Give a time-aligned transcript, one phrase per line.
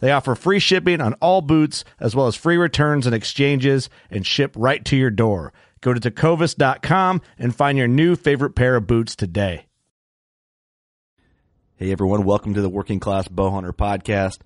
[0.00, 4.26] They offer free shipping on all boots, as well as free returns and exchanges, and
[4.26, 5.52] ship right to your door.
[5.80, 9.66] Go to tecovas.com and find your new favorite pair of boots today.
[11.76, 14.38] Hey everyone, welcome to the Working Class Bowhunter podcast.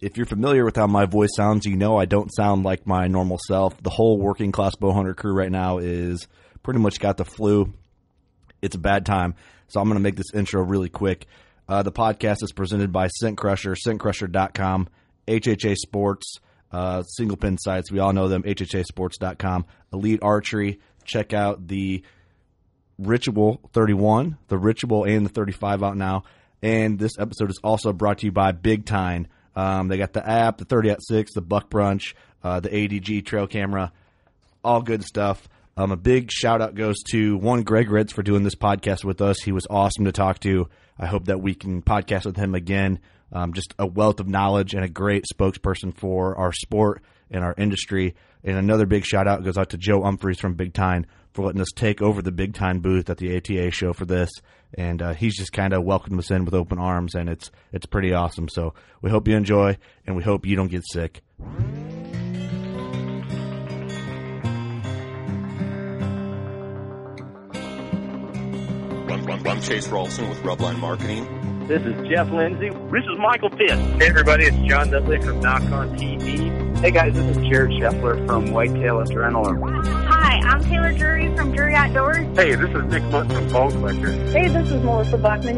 [0.00, 3.08] If you're familiar with how my voice sounds, you know I don't sound like my
[3.08, 3.82] normal self.
[3.82, 6.28] The whole Working Class Bowhunter crew right now is
[6.62, 7.74] pretty much got the flu.
[8.62, 9.34] It's a bad time,
[9.66, 11.26] so I'm going to make this intro really quick.
[11.68, 14.88] Uh, the podcast is presented by Scent Crusher, scentcrusher.com,
[15.26, 16.40] HHA Sports,
[16.72, 17.92] uh, single pin sights.
[17.92, 20.80] We all know them, hhasports.com, Elite Archery.
[21.04, 22.02] Check out the
[22.98, 26.24] Ritual 31, the Ritual, and the 35 out now.
[26.62, 29.28] And this episode is also brought to you by Big Tine.
[29.54, 33.92] Um, they got the app, the 30-06, the Buck Brunch, uh, the ADG trail camera,
[34.64, 35.48] all good stuff.
[35.76, 39.20] Um, a big shout out goes to one Greg Ritz for doing this podcast with
[39.20, 39.40] us.
[39.40, 40.68] He was awesome to talk to.
[40.98, 43.00] I hope that we can podcast with him again.
[43.32, 47.54] Um, just a wealth of knowledge and a great spokesperson for our sport and our
[47.58, 48.14] industry.
[48.42, 51.60] And another big shout out goes out to Joe Humphreys from Big Tine for letting
[51.60, 54.30] us take over the Big Tine booth at the ATA show for this.
[54.74, 57.86] And uh, he's just kind of welcomed us in with open arms, and it's it's
[57.86, 58.50] pretty awesome.
[58.50, 61.22] So we hope you enjoy, and we hope you don't get sick.
[69.30, 71.66] I'm, I'm Chase Rolson with Rubline Marketing.
[71.66, 72.70] This is Jeff Lindsay.
[72.70, 73.70] This is Michael Pitt.
[73.70, 76.78] Hey everybody, it's John Dudley from Nock On TV.
[76.78, 79.86] Hey guys, this is Jared Scheffler from Whitetail Adrenaline.
[80.06, 82.26] Hi, I'm Taylor Drury from Drury Outdoors.
[82.36, 84.12] Hey, this is Nick Mundt from Bone Collector.
[84.30, 85.56] Hey, this is Melissa Bachman.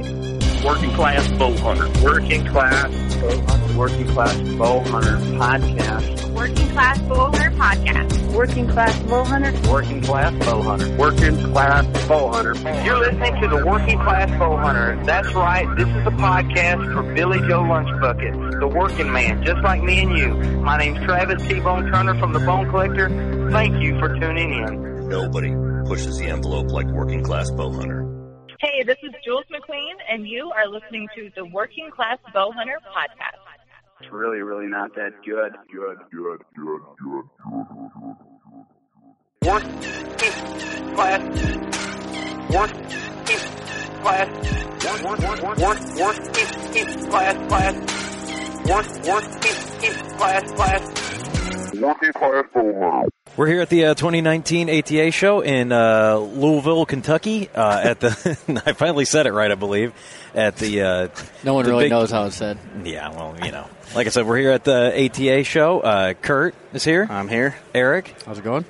[0.65, 2.05] Working Class Bow Hunter.
[2.05, 3.60] Working Class Bow Hunter.
[3.77, 6.31] Working Class Bow Hunter Podcast.
[6.35, 8.35] Working Class Bow Hunter Podcast.
[8.35, 9.71] Working Class Bow Hunter.
[9.71, 10.97] Working Class Bow Hunter.
[10.97, 12.85] Working Class Bow Hunter.
[12.85, 15.03] You're listening to the Working Class Bow Hunter.
[15.05, 15.67] That's right.
[15.77, 20.17] This is a podcast for Billy Joe Lunchbucket, the working man, just like me and
[20.17, 20.35] you.
[20.61, 23.09] My name's Travis T-Bone Turner from the Bone Collector.
[23.51, 25.09] Thank you for tuning in.
[25.09, 25.55] Nobody
[25.87, 28.07] pushes the envelope like Working Class Bow Hunter.
[28.61, 32.79] Hey, this is Jules McQueen, and you are listening to the Working Class Bow Hunter
[32.95, 33.40] podcast.
[34.01, 35.53] It's really, really not that good.
[35.71, 38.17] Good, good, good, good, good.
[39.45, 41.21] Working class.
[42.51, 42.99] Working
[44.01, 44.29] class.
[44.85, 45.79] Work, work, work, work,
[47.11, 47.75] class, class.
[48.67, 49.57] Work, working
[50.17, 50.81] class, class.
[50.85, 51.10] Class.
[53.37, 57.49] We're here at the uh, 2019 ATA show in uh, Louisville, Kentucky.
[57.55, 59.93] Uh, at the, I finally said it right, I believe.
[60.35, 61.09] At the uh,
[61.45, 62.59] no one the really big, knows how it's said.
[62.85, 65.81] Yeah, well, you know, like I said, we're here at the ATA show.
[65.81, 67.07] Uh, Kurt is here.
[67.11, 67.57] I'm here.
[67.75, 68.65] Eric, how's it going?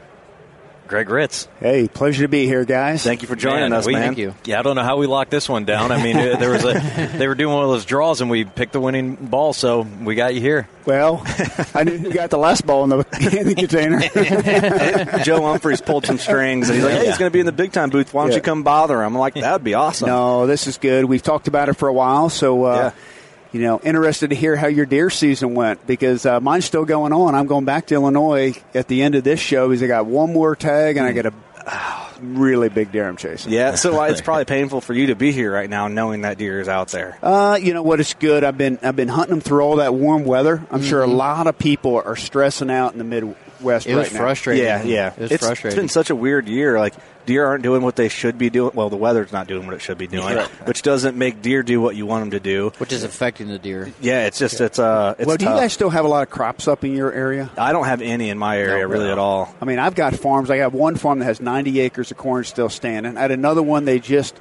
[0.91, 1.47] Greg Ritz.
[1.61, 3.05] Hey, pleasure to be here, guys.
[3.05, 4.03] Thank you for joining man, us, we, man.
[4.03, 4.35] Thank you.
[4.45, 5.93] Yeah, I don't know how we locked this one down.
[5.93, 6.73] I mean, there was a
[7.17, 10.17] they were doing one of those draws, and we picked the winning ball, so we
[10.17, 10.69] got you here.
[10.87, 11.23] Well,
[11.77, 12.97] I knew you got the last ball in the,
[13.39, 14.01] in the container.
[15.25, 17.53] Joe Humphreys pulled some strings, and he's like, "Hey, he's going to be in the
[17.53, 18.13] Big Tine booth.
[18.13, 18.37] Why don't Yeah.
[18.39, 21.05] you come bother him?" I'm like, "That would be awesome." no, this is good.
[21.05, 22.91] We've talked about it for a while, so uh, Yeah.
[23.53, 27.13] You know, interested to hear how your deer season went because uh, mine's still going
[27.13, 27.35] on.
[27.35, 30.33] I'm going back to Illinois at the end of this show because I got one
[30.33, 31.33] more tag and I got a
[32.21, 33.53] really big deer I'm chasing.
[33.53, 36.39] Yeah, so uh, it's probably painful for you to be here right now, knowing that
[36.39, 37.19] deer is out there.
[37.23, 38.01] Uh, you know what?
[38.01, 38.45] It's good.
[38.45, 40.65] I've been I've been hunting them through all that warm weather.
[40.71, 44.07] I'm sure a lot of people are stressing out in the mid West It was
[44.09, 44.19] right now.
[44.21, 44.65] frustrating.
[44.65, 45.13] Yeah, yeah.
[45.13, 45.77] It was it's, frustrating.
[45.79, 46.79] it's been such a weird year.
[46.79, 46.95] Like
[47.27, 48.73] deer aren't doing what they should be doing.
[48.75, 50.49] Well, the weather's not doing what it should be doing, Right.
[50.67, 52.73] which doesn't make deer do what you want them to do.
[52.79, 53.93] which is affecting the deer.
[54.01, 56.31] Yeah, it's just it's uh it's well, do you guys still have a lot of
[56.31, 57.51] crops up in your area?
[57.59, 59.55] I don't have any in my area really at all.
[59.61, 60.51] I mean, I've got farms.
[60.51, 63.17] I have one farm that has 90 acres of corn still standing.
[63.17, 64.35] I had another one they just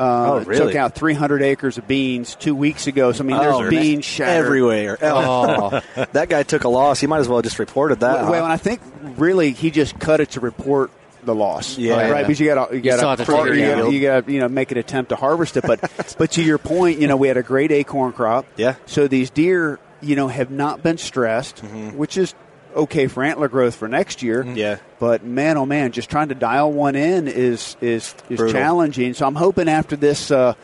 [0.00, 0.58] uh, Oh, really?
[0.58, 3.12] took out 300 acres of beans two weeks ago.
[3.12, 3.82] So I mean, Oh, there's man.
[3.82, 4.98] beans shattered everywhere.
[5.02, 5.80] Oh,
[6.12, 7.00] that guy took a loss.
[7.00, 8.14] He might as well just reported that.
[8.24, 8.44] Well, huh?
[8.44, 8.80] and I think
[9.16, 10.90] really he just cut it to report
[11.22, 11.76] the loss.
[11.76, 11.94] Yeah.
[11.96, 12.08] right.
[12.08, 12.22] Yeah.
[12.22, 13.24] Because you got to you You got to
[13.54, 13.78] you down.
[13.84, 15.64] got you got you know make an attempt to harvest it.
[15.66, 15.80] But
[16.18, 18.46] but to your point, you know we had a great acorn crop.
[18.56, 18.76] Yeah.
[18.86, 21.98] So these deer, you know, have not been stressed, Mm-hmm.
[21.98, 22.34] which is
[22.74, 24.44] okay for antler growth for next year.
[24.44, 24.78] Yeah.
[24.98, 28.52] But man, oh man, just trying to dial one in is is is Brutal.
[28.52, 29.14] challenging.
[29.14, 30.30] So I'm hoping after this.
[30.30, 30.54] Uh,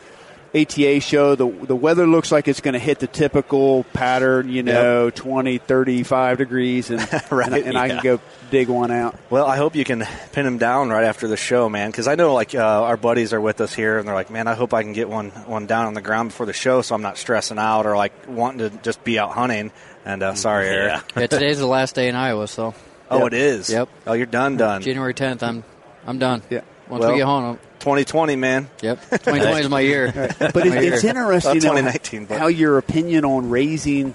[0.55, 4.63] ATA show the the weather looks like it's going to hit the typical pattern, you
[4.63, 6.99] know, 20, 35 degrees and
[7.31, 9.19] Right, and, I- and I can go dig one out.
[9.29, 11.91] Well, I hope you can pin him down right after the show, man.
[11.91, 14.47] Because I know like uh, our buddies are with us here, and they're like, "Man,
[14.47, 16.95] I hope I can get one one down on the ground before the show, so
[16.95, 19.71] I'm not stressing out or like wanting to just be out hunting."
[20.05, 21.03] And uh, sorry, Eric.
[21.17, 22.73] Yeah, today's the last day in Iowa, so
[23.11, 23.69] Oh, it is.
[23.69, 23.89] Yep.
[24.07, 24.81] Oh, you're done, done.
[24.81, 25.63] January 10th, I'm
[26.05, 26.41] I'm done.
[26.49, 26.61] Yeah.
[26.89, 28.69] Once Well, we get home, I'm, 2020, man.
[28.81, 28.99] yep.
[29.09, 30.11] 2020 is my year.
[30.39, 30.93] But My it, year.
[30.93, 34.13] it's interesting you know, 2019, but- how your opinion on raising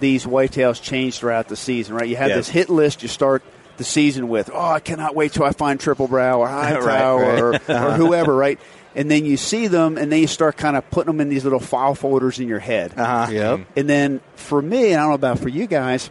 [0.00, 2.08] these whitetails changed throughout the season, right?
[2.08, 2.36] You have Yeah.
[2.36, 3.42] this hit list you start
[3.76, 4.50] the season with.
[4.52, 7.40] Oh, I cannot wait till I find triple brow or high Right, brow right.
[7.40, 8.58] or, or whoever, right?
[8.94, 11.44] And then you see them, and then you start kind of putting them in these
[11.44, 12.92] little file folders in your head.
[12.96, 13.30] Uh-huh.
[13.32, 13.60] Yep.
[13.76, 16.10] And then for me, I don't know about for you guys,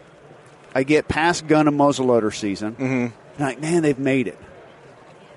[0.74, 2.72] I get past gun and muzzleloader season.
[2.72, 2.84] Mm-hmm.
[2.84, 4.38] And I'm like, man, they've made it.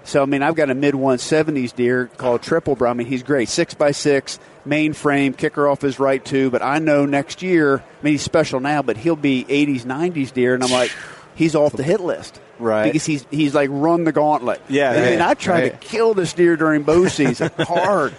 [0.05, 2.91] So I mean, I've got a mid 170s deer called Triple Brow.
[2.91, 6.49] I mean, he's great, six by six, main frame, kicker off his right too.
[6.51, 10.31] But I know next year, I mean, he's special now, but he'll be 80s, 90s
[10.31, 10.91] deer, and I'm like,
[11.35, 12.39] he's off the hit list.
[12.59, 12.85] Right.
[12.85, 14.61] Because he's he's like run the gauntlet.
[14.69, 15.81] Yeah, I mean, right, I tried right.
[15.81, 18.13] to kill this deer during bow season hard.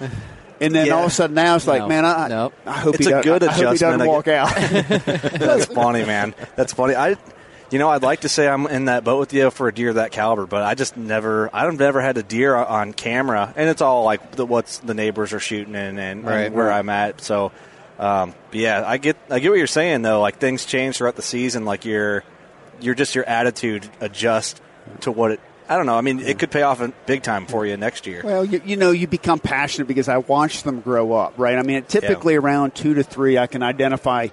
[0.60, 0.94] And then Yeah.
[0.94, 1.88] all of a sudden now it's like, No.
[1.88, 2.54] man, I, Nope.
[2.66, 4.54] I hope It's he a does, good I hope he doesn't walk out.
[4.56, 6.34] That's funny, man.
[6.56, 6.94] That's funny.
[6.96, 7.16] I,
[7.70, 9.92] you know, I'd like to say I'm in that boat with you for a deer
[9.94, 13.82] that caliber, but I just never, I've never had a deer on camera, and it's
[13.82, 16.46] all like the, what's the neighbors are shooting and, and, Right.
[16.46, 17.20] and where I'm at.
[17.20, 17.52] So,
[17.98, 20.20] um, yeah, I get, I get what you're saying though.
[20.20, 21.64] Like things change throughout the season.
[21.64, 22.24] Like your,
[22.80, 24.60] your just your attitude adjust
[25.00, 25.40] to what it.
[25.68, 25.96] I don't know.
[25.96, 28.20] I mean, it could pay off in big time for you next year.
[28.22, 31.58] Well, you, you know, you become passionate because I watch them grow up, right?
[31.58, 34.28] I mean, typically around two to three, I can identify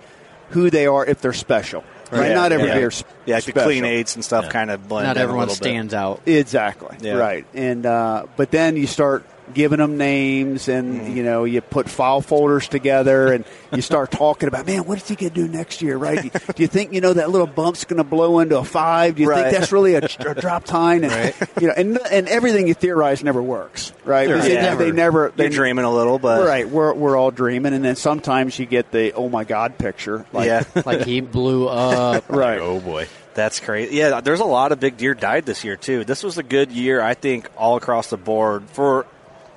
[0.50, 1.84] who they are if they're special.
[2.14, 2.30] Right?
[2.30, 2.76] Yeah, Not every yeah.
[2.76, 3.68] deer's Yeah, like the special.
[3.68, 5.08] clean eights and stuff kind of blend.
[5.08, 5.70] Not in a everyone little bit.
[5.70, 6.22] stands out.
[6.26, 6.96] Exactly.
[7.02, 7.14] Yeah.
[7.16, 7.46] Right.
[7.54, 11.18] And uh, but then you start giving them names, and Mm-hmm.
[11.18, 15.08] you know, you put file folders together, and you start talking about, man, what is
[15.08, 15.98] he going to do next year?
[15.98, 16.18] Right?
[16.22, 18.64] do, you- do you think you know that little bump's going to blow into a
[18.64, 19.16] five?
[19.16, 19.44] Do you Right.
[19.46, 23.24] think that's really a, a drop time And you know, and and everything you theorize
[23.24, 24.28] never works, right?
[24.28, 24.76] Because they, Yeah.
[24.76, 25.32] they never.
[25.36, 28.66] They, You're dreaming a little, but Right, we're, we're all dreaming, and then sometimes you
[28.66, 30.26] get the oh my god picture.
[30.34, 30.64] Like, yeah.
[30.86, 32.26] Like he blew up.
[32.30, 32.60] right.
[32.60, 33.08] Oh boy.
[33.36, 33.96] That's crazy.
[33.96, 36.04] Yeah, there's a lot of big deer died this year too.
[36.04, 39.08] This was a good year, I think, all across the board for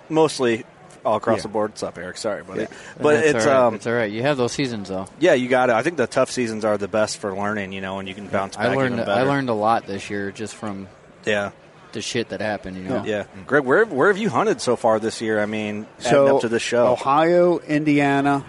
[0.08, 0.64] mostly
[1.04, 1.42] all across Yeah.
[1.42, 1.70] the board.
[1.70, 2.16] What's up, Eric?
[2.16, 2.62] Sorry, buddy.
[2.62, 2.66] Yeah.
[3.00, 3.66] But That's it's all right.
[3.66, 4.10] um, it's all right.
[4.10, 5.06] You have those seasons though.
[5.20, 5.74] yeah, you got it.
[5.76, 7.72] I think the tough seasons are the best for learning.
[7.72, 9.08] You know, and you can bounce back I learned even.
[9.08, 10.88] I learned a lot this year just from
[11.24, 11.50] Yeah,
[11.92, 12.76] the shit that happened.
[12.76, 13.04] You know.
[13.04, 13.24] yeah.
[13.46, 15.40] Greg, where where have you hunted so far this year?
[15.40, 16.88] I mean, So up to the show.
[16.88, 18.44] Ohio, Indiana,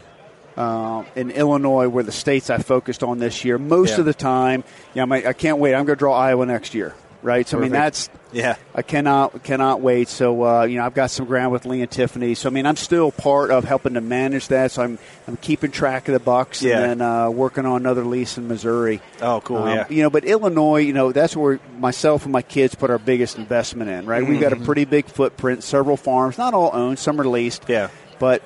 [0.58, 3.60] uh, and Illinois were the states I focused on this year.
[3.60, 4.00] Most Yeah.
[4.00, 4.64] of the time,
[4.96, 5.76] yeah, I'm, I can't wait.
[5.76, 7.48] I'm going to draw Iowa next year, right?
[7.48, 10.08] So I mean, that's yeah, I cannot cannot wait.
[10.10, 12.36] So uh, you know, I've got some ground with Lee and Tiffany.
[12.36, 14.72] So I mean, I'm still part of helping to manage that.
[14.72, 16.80] So I'm I'm keeping track of the bucks Yeah.
[16.80, 19.02] and then uh, working on another lease in Missouri.
[19.22, 19.58] Oh, cool.
[19.58, 22.90] Um, yeah, You know, but Illinois, you know, that's where myself and my kids put
[22.90, 24.26] our biggest investment in, right?
[24.26, 24.64] We've got Mm-hmm.
[24.64, 27.66] a pretty big footprint, several farms, not all owned, some are leased.
[27.68, 27.90] Yeah.
[28.20, 28.42] But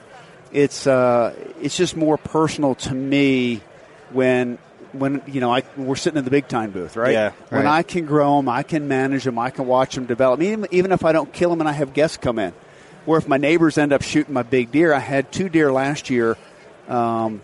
[0.52, 3.62] it's uh, it's just more personal to me
[4.12, 4.58] when
[4.94, 7.14] when you know I we're sitting in the Big Tine booth, right?
[7.14, 7.66] Yeah, When.
[7.68, 10.42] I can grow them, I can manage them, I can watch them develop.
[10.42, 12.54] Even even if I don't kill them and I have guests come in,
[13.06, 16.10] or if my neighbors end up shooting my big deer, I had two deer last
[16.10, 16.38] year,
[16.88, 17.42] um,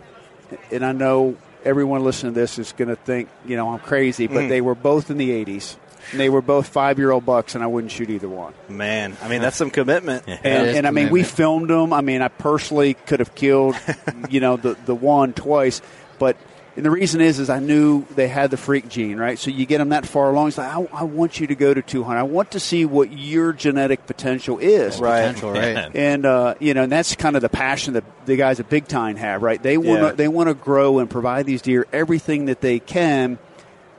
[0.72, 1.36] and I know
[1.66, 4.50] everyone listening to this is going to think you know I'm crazy, but Mm.
[4.50, 5.76] they were both in the 80s.
[6.12, 8.54] And they were both five year old bucks, and I wouldn't shoot either one.
[8.70, 9.18] man.
[9.22, 10.24] I mean, that's some commitment.
[10.26, 11.92] And, and I mean, we filmed them.
[11.92, 13.76] I mean, I personally could have killed,
[14.30, 15.82] you know, the the one twice,
[16.18, 16.38] but
[16.78, 19.38] and the reason is, is I knew they had the freak gene, right?
[19.38, 20.50] So you get them that far along.
[20.50, 22.18] It's like I, I want you to go to 200.
[22.18, 25.22] I want to see what your genetic potential is, Right.
[25.28, 25.90] Potential, right?
[25.96, 28.88] and uh, you know, and that's kind of the passion that the guys at Big
[28.88, 29.62] Tine have, right?
[29.62, 30.12] They want to Yeah.
[30.14, 33.40] they want to grow and provide these deer everything that they can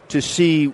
[0.08, 0.72] to see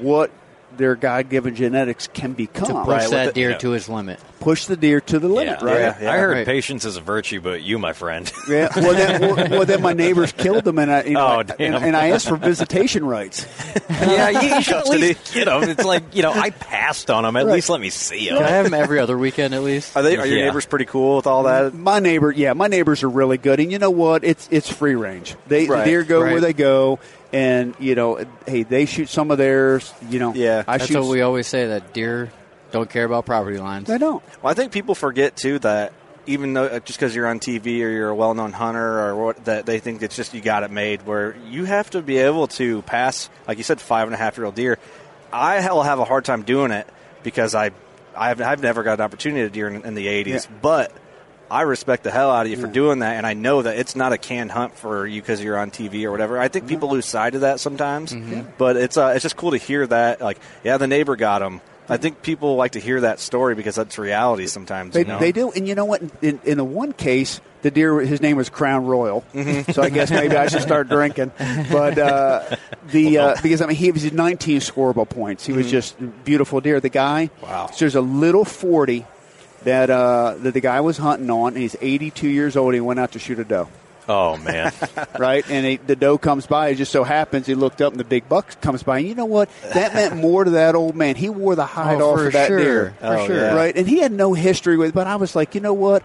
[0.00, 0.30] what
[0.78, 2.68] their God given genetics can become.
[2.68, 4.18] To push that deer to his limit.
[4.40, 5.66] Push the deer to the limit, Yeah.
[5.66, 5.84] right?
[6.02, 6.46] I heard Right.
[6.46, 8.30] patience is a virtue, but you, my friend.
[8.48, 8.68] Yeah.
[8.74, 11.42] Well, then, well, well, then my neighbors killed them, and I, you know, Oh, I-
[11.42, 11.74] damn.
[11.74, 13.46] and, and I asked for visitation rights.
[13.90, 17.24] yeah, you, you should at least, you know, it's like, you know, I passed on
[17.24, 17.36] them.
[17.36, 17.54] At Right.
[17.54, 18.48] least let me see Can I them.
[18.48, 19.96] have him every other weekend at least?
[19.96, 20.16] Are they?
[20.16, 20.44] Are your Yeah.
[20.46, 21.74] neighbors pretty cool with all that?
[21.74, 24.22] My neighbor, yeah, my neighbors are really good, and you know what?
[24.24, 25.34] It's it's free range.
[25.48, 25.80] They Right.
[25.84, 26.32] the deer go Right.
[26.32, 27.00] where they go,
[27.32, 29.92] and you know, hey, they shoot some of theirs.
[30.08, 30.64] You know, Yeah.
[30.66, 31.00] I That's shoot.
[31.00, 32.30] what we always say that deer
[32.70, 33.88] don't care about property lines.
[33.88, 34.22] they don't.
[34.42, 35.92] Well, I think people forget too that
[36.26, 39.44] even though uh, just because you're on TV or you're a well-known hunter or what,
[39.46, 41.06] that they think it's just you got it made.
[41.06, 44.36] Where you have to be able to pass, like you said, five and a half
[44.36, 44.78] year old deer.
[45.32, 46.86] I will have a hard time doing it
[47.22, 47.70] because I,
[48.16, 50.56] I've, I've never got an opportunity to deer in, in the 80s, Yeah.
[50.60, 50.92] but.
[51.50, 52.72] I respect the hell out of you for Yeah.
[52.72, 55.58] doing that, and I know that it's not a canned hunt for you because you're
[55.58, 56.38] on TV or whatever.
[56.38, 58.14] I think people lose sight of that sometimes,
[58.58, 60.20] but it's uh, it's just cool to hear that.
[60.20, 61.60] Like, yeah, the neighbor got him.
[61.90, 64.92] I think people like to hear that story because that's reality sometimes.
[64.92, 65.18] They, you know?
[65.18, 66.02] they do, and you know what?
[66.20, 69.72] In, in the one case, the deer, his name was Crown Royal, Mm-hmm.
[69.72, 71.32] so I guess maybe I should start drinking.
[71.72, 72.56] But uh,
[72.90, 75.46] the uh, because I mean he was 19 scoreable points.
[75.46, 76.78] He was just beautiful deer.
[76.78, 77.46] The guy, Mm-hmm.
[77.46, 77.66] Wow.
[77.68, 79.06] So there's a little 40
[79.64, 81.48] that uh, that the guy was hunting on.
[81.54, 82.74] And he's 82 years old.
[82.74, 83.68] He went out to shoot a doe.
[84.10, 84.72] Oh, man.
[85.18, 85.44] right?
[85.50, 86.68] And he, the doe comes by.
[86.68, 89.00] It just so happens he looked up and the big buck comes by.
[89.00, 89.50] And you know what?
[89.74, 91.14] That meant more to that old man.
[91.14, 92.58] He wore the hide Oh, off for of that sure.
[92.58, 93.36] deer, For Oh, sure.
[93.36, 93.54] yeah.
[93.54, 93.76] right?
[93.76, 94.94] And he had no history with.
[94.94, 96.04] But I was like, you know what?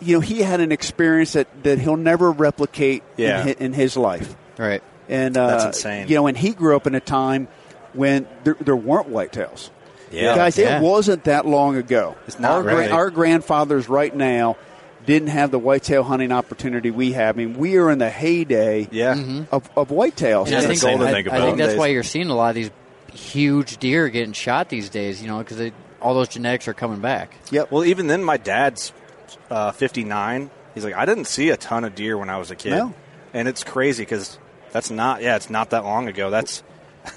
[0.00, 3.40] You know, he had an experience that, that he'll never replicate Yeah.
[3.40, 4.36] in, his, in his life.
[4.58, 4.82] Right.
[5.08, 6.08] And uh, That's insane.
[6.08, 7.48] You know, and he grew up in a time
[7.94, 9.70] when there, there weren't whitetails.
[10.10, 10.34] Yeah.
[10.34, 10.78] Guys, Yeah.
[10.78, 12.16] it wasn't that long ago.
[12.26, 12.90] It's not our, gra- really.
[12.90, 14.56] our grandfathers right now
[15.06, 17.36] didn't have the whitetail hunting opportunity we have.
[17.36, 19.12] I mean, we are in the heyday Yeah.
[19.50, 20.46] of, of whitetails.
[20.48, 21.78] And I think, insane to I, think I think that's Days.
[21.78, 22.70] why you're seeing a lot of these
[23.12, 25.22] huge deer getting shot these days.
[25.22, 27.34] You know, because all those genetics are coming back.
[27.50, 27.70] Yep.
[27.72, 28.92] Well, even then, my dad's
[29.50, 30.50] uh, 59.
[30.74, 32.70] He's like, I didn't see a ton of deer when I was a kid.
[32.70, 32.94] No.
[33.32, 34.38] And it's crazy because
[34.72, 36.30] that's not, yeah, it's not that long ago.
[36.30, 36.62] That's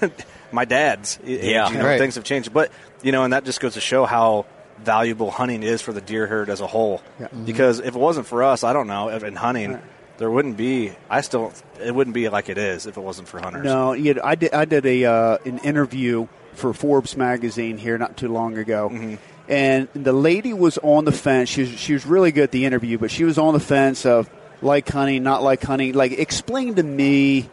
[0.52, 1.18] my dad's.
[1.24, 1.70] Yeah.
[1.70, 1.98] You know, Right.
[1.98, 2.52] things have changed.
[2.52, 2.70] But,
[3.02, 4.46] you know, and that just goes to show how
[4.82, 7.00] valuable hunting is for the deer herd as a whole.
[7.44, 9.78] Because if it wasn't for us, I don't know, in hunting,
[10.18, 13.40] there wouldn't be, I still, it wouldn't be like it is if it wasn't for
[13.40, 13.64] hunters.
[13.64, 14.52] No, you know, I did.
[14.52, 19.14] I did a uh, an interview for Forbes magazine here not too long ago, Mm-hmm.
[19.48, 21.48] and the lady was on the fence.
[21.48, 24.04] She was she was really good at the interview, but she was on the fence
[24.04, 24.28] of
[24.60, 25.94] like hunting, not like hunting.
[25.94, 27.48] Like, explain to me,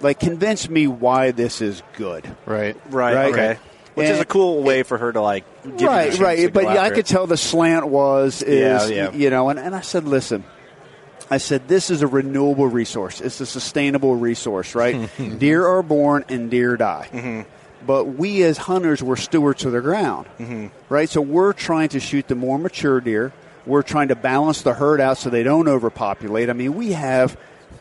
[0.00, 2.24] like, convince me why this is good.
[2.46, 2.76] Right.
[2.90, 3.32] Right, Right.
[3.32, 3.58] okay.
[3.94, 6.38] Which is a cool way for her to, like, give you right, to right.
[6.38, 7.06] go But yeah, I could it.
[7.06, 9.12] tell the slant was is Yeah, yeah.
[9.12, 10.44] you know, and, and I said, listen,
[11.32, 13.20] I said this is a renewable resource.
[13.20, 15.10] It's a sustainable resource, right?
[15.40, 17.08] deer are born and deer die.
[17.12, 17.40] Mm-hmm.
[17.86, 20.66] But we as hunters, we're stewards of the ground, Mm-hmm.
[20.88, 21.08] right?
[21.08, 23.32] So we're trying to shoot the more mature deer.
[23.66, 26.50] We're trying to balance the herd out so they don't overpopulate.
[26.50, 27.36] I mean, we have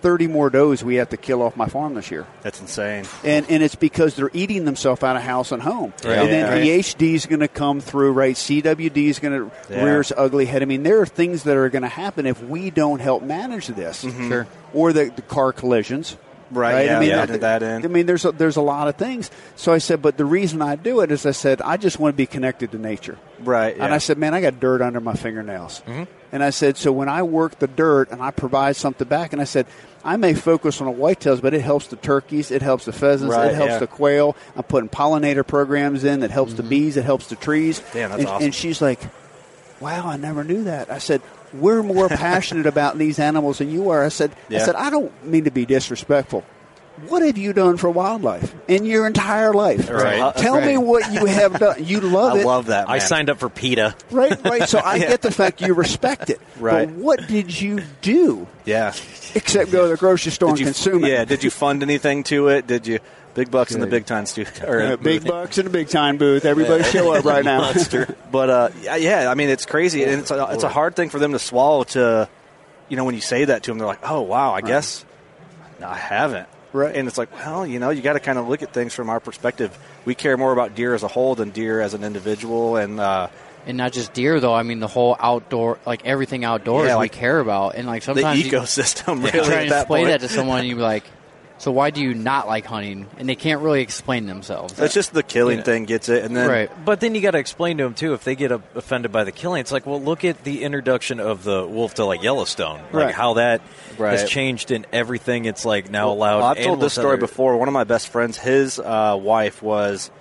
[0.08, 3.04] 30 more does we have to kill off my farm this year That's insane.
[3.26, 5.92] and and it's because they're eating themselves out of house and home.
[6.02, 6.18] Right.
[6.20, 6.76] And then Yeah.
[6.78, 8.34] EHD is going to come through, right?
[8.38, 9.84] CWD is going to Yeah.
[9.84, 10.62] rear its ugly head.
[10.62, 13.68] I mean, there are things that are going to happen if we don't help manage
[13.68, 14.30] this, mm-hmm.
[14.30, 14.48] Sure.
[14.74, 16.16] or the, the car collisions.
[16.50, 17.84] Right, yeah, I mean, yeah, there- that in.
[17.84, 19.30] I mean, there's a, there's a lot of things.
[19.58, 22.14] So I said, but the reason I do it is I said I just want
[22.14, 23.18] to be connected to nature.
[23.44, 23.76] Right.
[23.78, 25.82] And I said, man, I got dirt under my fingernails.
[25.86, 26.04] Mm-hmm.
[26.32, 29.42] And I said, so when I work the dirt and I provide something back, and
[29.42, 29.66] I said,
[30.08, 33.36] I may focus on the whitetails, but it helps the turkeys, it helps the pheasants,
[33.36, 33.80] Right, it helps yeah.
[33.80, 34.38] the quail.
[34.56, 36.70] I'm putting pollinator programs in that helps the mm-hmm.
[36.70, 37.84] bees, it helps the trees.
[37.92, 38.46] Damn, that's and, awesome.
[38.46, 39.02] and she's like,
[39.82, 40.90] wow, I never knew that.
[40.90, 41.22] I said,
[41.54, 44.02] we're more passionate about these animals than you are.
[44.02, 46.46] I said, I said, I don't mean to be disrespectful.
[47.08, 49.90] What have you done for wildlife in your entire life?
[49.90, 50.36] Right.
[50.36, 51.76] Tell me what you have done.
[51.84, 52.46] You love I it.
[52.46, 52.90] love that.
[52.90, 53.96] I signed up for PETA.
[54.10, 54.68] Right, right.
[54.68, 56.42] So I get the fact you respect it.
[56.60, 56.88] Right.
[56.88, 58.94] But what did you do Yeah.
[59.36, 61.10] except go to the grocery store Did and you, consume it?
[61.12, 61.26] yeah.
[61.26, 62.66] Did you fund anything to it?
[62.68, 63.00] Did you?
[63.36, 65.28] Big bucks in the Big Tine stu- or Uh, big booth.
[65.30, 66.44] bucks in the Big Tine booth.
[66.46, 67.72] Everybody show up right now.
[68.32, 71.10] But uh, yeah, yeah, I mean, it's crazy, and it's a, it's a hard thing
[71.12, 71.84] for them to swallow.
[71.84, 72.28] To
[72.90, 75.06] you know, when you say that to them, they're like, "Oh, wow, I guess
[75.80, 76.48] no, I haven't."
[76.78, 76.96] Right.
[76.96, 79.10] And it's like, well, you know, you got to kind of look at things from
[79.10, 79.78] our perspective.
[80.06, 83.30] We care more about deer as a whole than deer as an individual, and uh,
[83.66, 84.54] And not just deer though.
[84.54, 87.76] I mean the whole outdoor, like everything outdoors, Yeah, we care about.
[87.76, 89.18] And like sometimes you- ecosystem.
[89.26, 91.04] you Really, try at and that explain that to someone, and you be like,
[91.60, 93.08] So why do you not like hunting?
[93.18, 94.80] And they can't really explain themselves.
[94.80, 95.64] It's just the killing Yeah.
[95.64, 96.86] thing gets it, and then right.
[96.86, 99.24] But then you got to explain to them too if they get uh, offended by
[99.24, 99.62] the killing.
[99.62, 103.14] It's like, well, look at the introduction of the wolf to like Yellowstone, like Right.
[103.16, 103.62] how that
[103.98, 104.20] Right.
[104.20, 105.46] has changed in everything.
[105.46, 106.38] It's like now allowed.
[106.40, 107.58] Well, I've told this story that are- before.
[107.58, 110.12] One of my best friends, his uh, wife was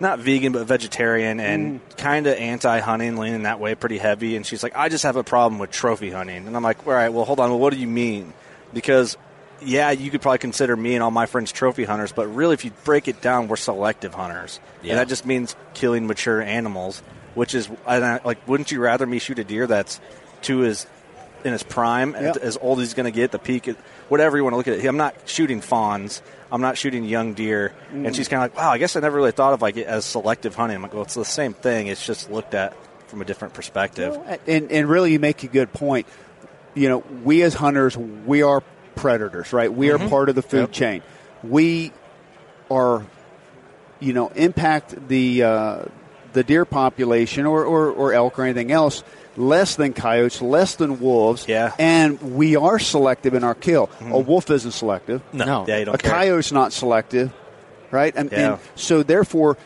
[0.00, 4.36] not vegan but vegetarian and kind of anti-hunting, leaning that way pretty heavy.
[4.36, 6.92] And she's like, "I just have a problem with trophy hunting." And I'm like, "All
[6.94, 7.50] right, well, hold on.
[7.50, 8.32] Well, what do you mean?"
[8.72, 9.18] Because
[9.64, 12.64] yeah, you could probably consider me and all my friends trophy hunters, but really, if
[12.64, 14.92] you break it down, we're selective hunters, Yeah.
[14.92, 17.02] and that just means killing mature animals.
[17.34, 20.00] Which is and I, like, wouldn't you rather me shoot a deer that's
[20.42, 20.86] to his
[21.44, 22.34] in his prime, Yeah.
[22.42, 23.74] as old as he's going to get, the peak,
[24.08, 24.84] whatever you want to look at it.
[24.86, 26.20] I'm not shooting fawns.
[26.52, 27.72] I'm not shooting young deer.
[27.90, 28.06] Mm.
[28.06, 29.86] And she's kind of like, wow, I guess I never really thought of like it
[29.86, 30.76] as selective hunting.
[30.76, 31.86] I'm like, well, it's the same thing.
[31.86, 32.76] It's just looked at
[33.08, 34.18] from a different perspective.
[34.46, 36.06] And, and really, you make a good point.
[36.74, 38.62] You know, we as hunters, we are
[38.94, 39.72] predators, right?
[39.72, 41.02] We are part of the food chain.
[41.42, 41.92] We
[42.70, 43.04] are,
[44.00, 45.84] you know, impact the uh,
[46.32, 49.02] the deer population or, or, or elk or anything else
[49.36, 51.46] less than coyotes, less than wolves.
[51.48, 51.74] Yeah.
[51.78, 53.90] And we are selective in our kill.
[54.02, 55.22] A wolf isn't selective.
[55.32, 55.64] No.
[55.66, 56.10] Yeah, you don't a care.
[56.10, 57.32] coyote's not selective,
[57.90, 58.12] right?
[58.14, 58.52] And, Yeah.
[58.54, 59.56] and so therefore,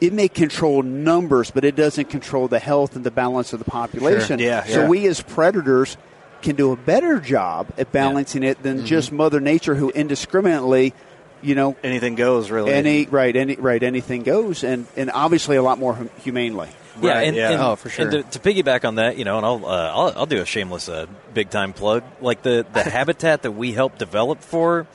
[0.00, 3.64] it may control numbers, but it doesn't control the health and the balance of the
[3.64, 4.38] population.
[4.38, 4.88] Yeah, So yeah.
[4.88, 5.96] we as predators
[6.42, 10.94] can do a better job at balancing it than just Mother Nature, who indiscriminately,
[11.42, 12.72] you know, Anything goes, really.
[12.72, 16.68] any right, any right, anything goes, and and obviously a lot more hum- humanely.
[17.00, 17.50] Yeah, Right, and, yeah.
[17.52, 18.08] and- Oh, for sure.
[18.08, 20.44] And to, to piggyback on that, you know, and I'll uh, I'll, I'll do a
[20.46, 22.02] shameless uh, Big Tine plug.
[22.20, 24.86] Like the the habitat that we help develop for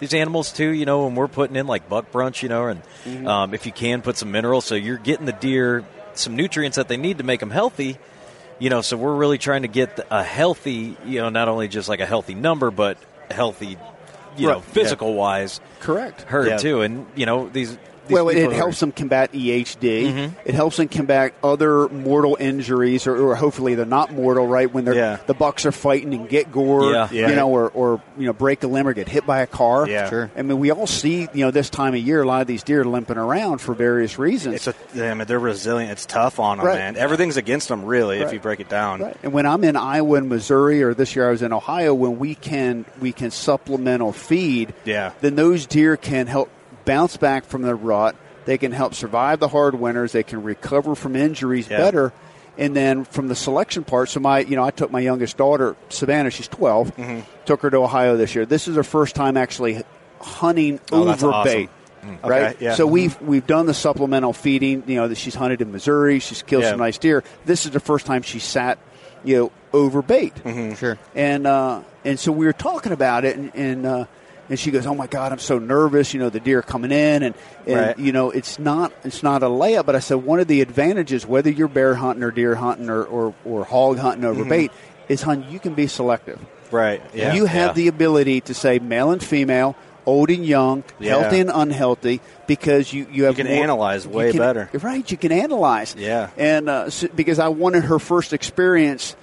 [0.00, 0.70] these animals too.
[0.70, 3.26] You know, when we're putting in like buck brunch, you know, and Mm-hmm.
[3.26, 6.86] um, if you can put some minerals, so you're getting the deer some nutrients that
[6.88, 7.96] they need to make them healthy.
[8.58, 11.88] You know, so we're really trying to get a healthy, you know, not only just
[11.88, 12.96] like a healthy number, but
[13.30, 13.76] healthy,
[14.36, 14.72] you know, Right, yeah.
[14.72, 16.22] physical wise Correct.
[16.22, 16.56] herd Yeah.
[16.58, 16.80] too.
[16.82, 17.76] And you know, these.
[18.12, 20.12] These Well, it, people it who helps them combat EHD.
[20.12, 20.32] Mhm.
[20.44, 24.72] It helps them combat other mortal injuries, or, or hopefully they're not mortal, right?
[24.72, 25.16] When they're Yeah.
[25.26, 27.08] the bucks are fighting and get gored, Yeah.
[27.10, 27.28] Yeah.
[27.30, 29.88] you know, or, or you know break a limb or get hit by a car.
[29.88, 30.08] Yeah.
[30.08, 30.30] Sure.
[30.36, 32.62] I mean, we all see you know this time of year a lot of these
[32.62, 34.54] deer limping around for various reasons.
[34.54, 35.92] It's a, I mean, they're resilient.
[35.92, 36.78] It's tough on them, Right.
[36.78, 36.96] man.
[36.96, 39.00] Everything's against them, really, if you break it down.
[39.02, 39.16] Right.
[39.22, 42.18] And when I'm in Iowa and Missouri, or this year I was in Ohio, when
[42.18, 45.12] we can we can supplemental feed, Yeah.
[45.20, 46.48] then those deer can help
[46.84, 48.16] bounce back from the rut.
[48.44, 50.12] They can help survive the hard winters.
[50.12, 51.78] They can recover from injuries Yeah.
[51.78, 52.12] better.
[52.58, 55.74] And then from the selection part, so my you know I took my youngest daughter
[55.88, 57.20] Savannah, she's 12, Mm-hmm.
[57.46, 58.44] took her to Ohio this year.
[58.44, 59.82] This is her first time actually
[60.20, 61.44] hunting Oh, over awesome.
[61.52, 61.70] bait.
[62.04, 62.28] Mm.
[62.28, 62.74] Right, Okay, yeah.
[62.74, 64.82] so we've we've done the supplemental feeding.
[64.88, 66.18] You know that she's hunted in Missouri.
[66.18, 66.70] She's killed Yeah.
[66.70, 67.22] some nice deer.
[67.46, 68.78] This is the first time she sat,
[69.24, 70.34] you know, over bait.
[70.34, 70.74] Mm-hmm.
[70.74, 70.98] Sure.
[71.14, 74.04] And uh, and so we were talking about it, and and, uh,
[74.48, 77.22] and she goes, "Oh my God, I'm so nervous." You know, the deer coming in,
[77.22, 77.34] and,
[77.66, 77.98] and Right.
[77.98, 79.86] you know, it's not it's not a layup.
[79.86, 83.02] But I said one of the advantages, whether you're bear hunting or deer hunting or
[83.04, 84.70] or, or hog hunting over bait,
[85.08, 86.38] is hun you can be selective.
[86.70, 87.02] Right.
[87.08, 87.18] Mm-hmm.
[87.18, 87.34] Yeah.
[87.34, 87.72] you have yeah.
[87.74, 89.76] the ability to say male and female.
[90.04, 91.10] Old and young, Yeah.
[91.20, 94.68] healthy and unhealthy, because you, you have can more- analyze you way can- better.
[94.72, 95.94] Right, you can analyze.
[95.96, 96.30] Yeah.
[96.36, 99.14] and uh, so, because I wanted her first experience,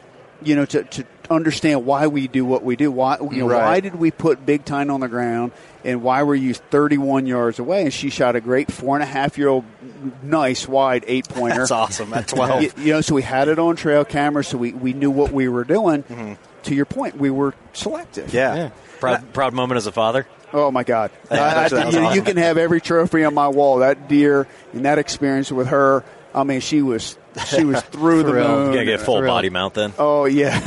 [0.41, 2.91] you know, to, to understand why we do what we do.
[2.91, 3.63] Why you know Right.
[3.63, 5.51] why did we put Big Tine on the ground,
[5.83, 7.83] and why were you 31 yards away?
[7.83, 9.65] And she shot a great four and a half year old,
[10.23, 11.57] nice wide eight pointer.
[11.59, 12.13] That's awesome.
[12.13, 12.61] At 12.
[12.63, 15.31] You, you know, so we had it on trail camera, so we, we knew what
[15.31, 16.37] we were doing.
[16.63, 18.27] To your point, we were selective.
[18.27, 18.35] Mm-hmm.
[18.35, 18.69] yeah.
[18.99, 20.27] proud proud moment as a father.
[20.51, 21.11] Oh my God!
[21.31, 23.77] Yeah, I- I- that's- that was you, you can have every trophy on my wall.
[23.77, 26.03] That deer and that experience with her.
[26.33, 28.49] I mean, she was she was through the Thrilled.
[28.49, 28.67] moon.
[28.67, 29.33] You gotta get a full Thrilled.
[29.35, 29.93] body mount then.
[29.97, 30.57] Oh yeah,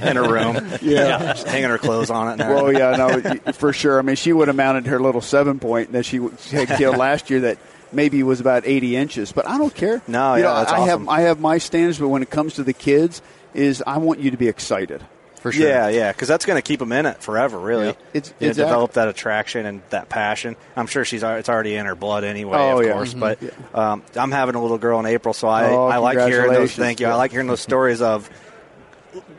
[0.10, 0.56] in a room.
[0.82, 1.32] Yeah.
[1.34, 2.42] Just hanging her clothes on it.
[2.44, 3.98] And well yeah, no, for sure.
[3.98, 7.30] I mean, she would have mounted her little seven point that she had killed last
[7.30, 7.40] year.
[7.40, 7.58] That
[7.92, 10.02] maybe was about eighty inches, but I don't care.
[10.06, 10.88] No, You yeah, know, that's I awesome.
[11.06, 13.22] have I have my standards, but when it comes to the kids,
[13.54, 15.02] is I want you to be excited.
[15.44, 15.68] For sure.
[15.68, 17.88] Yeah, yeah, because that's going to keep them in it forever, really.
[17.88, 17.92] Yeah.
[18.14, 18.64] It's- You know, exactly.
[18.70, 20.56] develop that attraction and that passion.
[20.74, 22.92] I'm sure she's it's already in her blood anyway, Oh, of yeah.
[22.94, 23.12] course.
[23.12, 23.20] Mhm.
[23.20, 26.50] But um, I'm having a little girl in April, so I, Oh, I like hearing
[26.50, 26.72] those.
[26.72, 27.08] Thank you.
[27.08, 28.30] I like hearing those stories of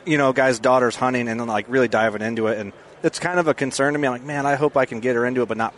[0.05, 3.39] you know guys' daughters hunting and then like really diving into it, and it's kind
[3.39, 4.07] of a concern to me.
[4.07, 5.73] I'm like, man, I hope I can get her into it, but not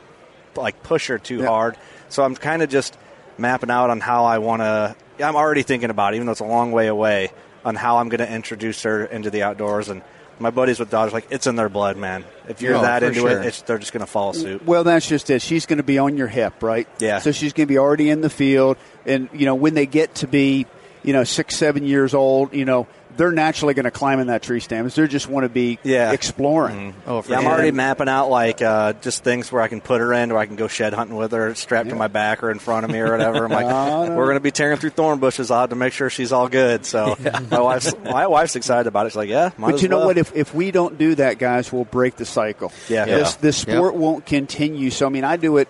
[0.57, 1.47] like push her too Yeah.
[1.47, 1.77] hard.
[2.09, 2.97] So I'm kind of just
[3.37, 4.93] mapping out on how I want to.
[5.23, 7.31] I'm already thinking about, it, even though it's a long way away,
[7.63, 9.89] on how I'm going to introduce her into the outdoors.
[9.89, 10.01] And
[10.39, 12.23] my buddies with daughters, like it's in their blood, man.
[12.47, 13.41] If you're Oh, that into sure.
[13.41, 14.65] it, it's, they're just going to follow suit.
[14.65, 15.41] Well, that's just it.
[15.41, 16.87] She's going to be on your hip, right?
[16.99, 17.19] Yeah.
[17.19, 20.15] So she's going to be already in the field, and you know when they get
[20.15, 20.65] to be,
[21.03, 24.41] you know, six, seven years old, you know, they're naturally going to climb in that
[24.43, 24.89] tree stand.
[24.89, 26.11] They just want to be Yeah.
[26.11, 26.93] exploring.
[27.05, 29.99] Oh, for Yeah, I'm already mapping out like uh, just things where I can put
[30.01, 32.51] her in, or I can go shed hunting with her, strapped to my back or
[32.51, 33.43] in front of me or whatever.
[33.45, 34.15] I'm like, Oh, no.
[34.15, 35.51] we're going to be tearing through thorn bushes.
[35.51, 36.85] I'll have to make sure she's all good.
[36.85, 37.17] So
[37.51, 39.09] my wife's my wife's excited about it.
[39.09, 40.07] She's like, yeah, might But as you know well.
[40.07, 40.17] what?
[40.17, 42.71] If, if we don't do that, guys, we'll break the cycle.
[42.87, 43.05] Yeah.
[43.05, 43.37] This, Yeah.
[43.41, 44.91] this sport won't continue.
[44.91, 45.67] So, I mean, I do it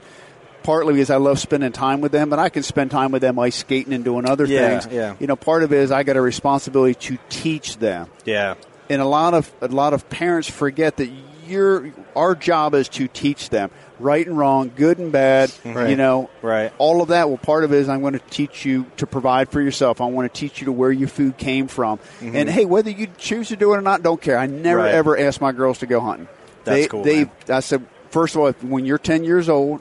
[0.68, 3.40] partly because I love spending time with them, but I can spend time with them
[3.40, 4.94] ice skating and doing other Yeah, things.
[4.94, 5.16] yeah.
[5.18, 8.08] You know, part of it is I got a responsibility to teach them.
[8.26, 8.56] yeah,
[8.90, 11.10] And a lot of a lot of parents forget that
[11.48, 15.52] your our job is to teach them right and wrong, good and bad.
[15.64, 15.90] Right.
[15.90, 16.74] You know, Right.
[16.80, 17.30] All of that.
[17.30, 20.02] Well, part of it is I'm going to teach you to provide for yourself.
[20.02, 22.00] I want to teach you to where your food came from.
[22.20, 22.36] Mhm.
[22.36, 24.38] And hey, whether you choose to do it or not, don't care.
[24.38, 24.94] I never Right.
[24.94, 26.28] ever ask my girls to go hunting.
[26.66, 27.32] That's they, cool, They, man.
[27.50, 29.80] I said, first of all, if- when you're 10 years old,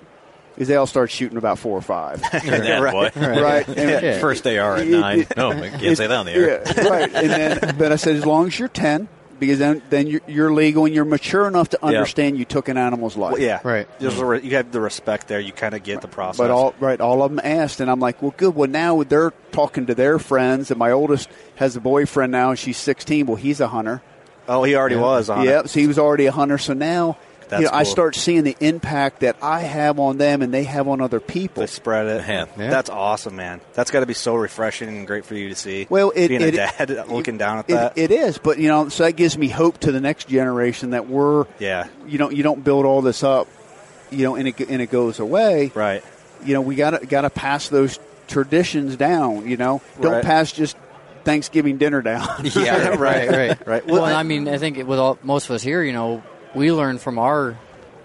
[0.57, 2.21] is they all start shooting about four or five.
[2.33, 3.11] That boy.
[3.21, 3.69] Right.
[3.69, 5.21] And- First they are at It- nine.
[5.21, 6.63] it- No, I can't say that on the air.
[6.67, 7.15] Yeah, right.
[7.15, 10.53] And then, but I said, as long as you're 10, because then, then you're, you're
[10.53, 11.89] legal and you're mature enough to Yeah.
[11.89, 13.33] understand you took an animal's life.
[13.35, 13.87] Well, yeah, Right.
[13.99, 15.41] There's a re- you have the respect there.
[15.41, 16.39] You kind of get the process.
[16.39, 18.55] But all right, all of them asked, and I'm like, well, good.
[18.55, 22.59] Well, now they're talking to their friends, and my oldest has a boyfriend now, and
[22.59, 23.27] she's 16.
[23.27, 24.01] Well, he's a hunter.
[24.49, 25.69] oh, he already was on Yep.
[25.69, 26.57] So he was already a hunter.
[26.57, 30.43] So now, That's you know, I start seeing the impact that I have on them,
[30.43, 31.61] and they have on other people.
[31.63, 32.25] They spread it.
[32.29, 32.47] Yeah.
[32.59, 32.71] Yeah.
[32.71, 33.61] That's awesome, man.
[33.75, 35.87] That's got to be so refreshing and great for you to see.
[35.89, 37.99] Well, it, being it, a dad looking down at it- that.
[37.99, 41.09] it is, but you know, so that gives me hope to the next generation that
[41.09, 43.47] we're, yeah, you know, you don't build all this up,
[44.11, 45.71] you know, and it and it goes away.
[45.75, 46.03] right.
[46.45, 49.49] You know, we got to got to pass those traditions down.
[49.49, 50.25] You know, don't Right.
[50.25, 50.77] pass just
[51.25, 52.29] Thanksgiving dinner down.
[52.55, 53.87] Yeah, right, right, Right.
[53.87, 56.23] Well, Well, I mean, I think with all, most of us here, you know,
[56.55, 57.57] we learn from our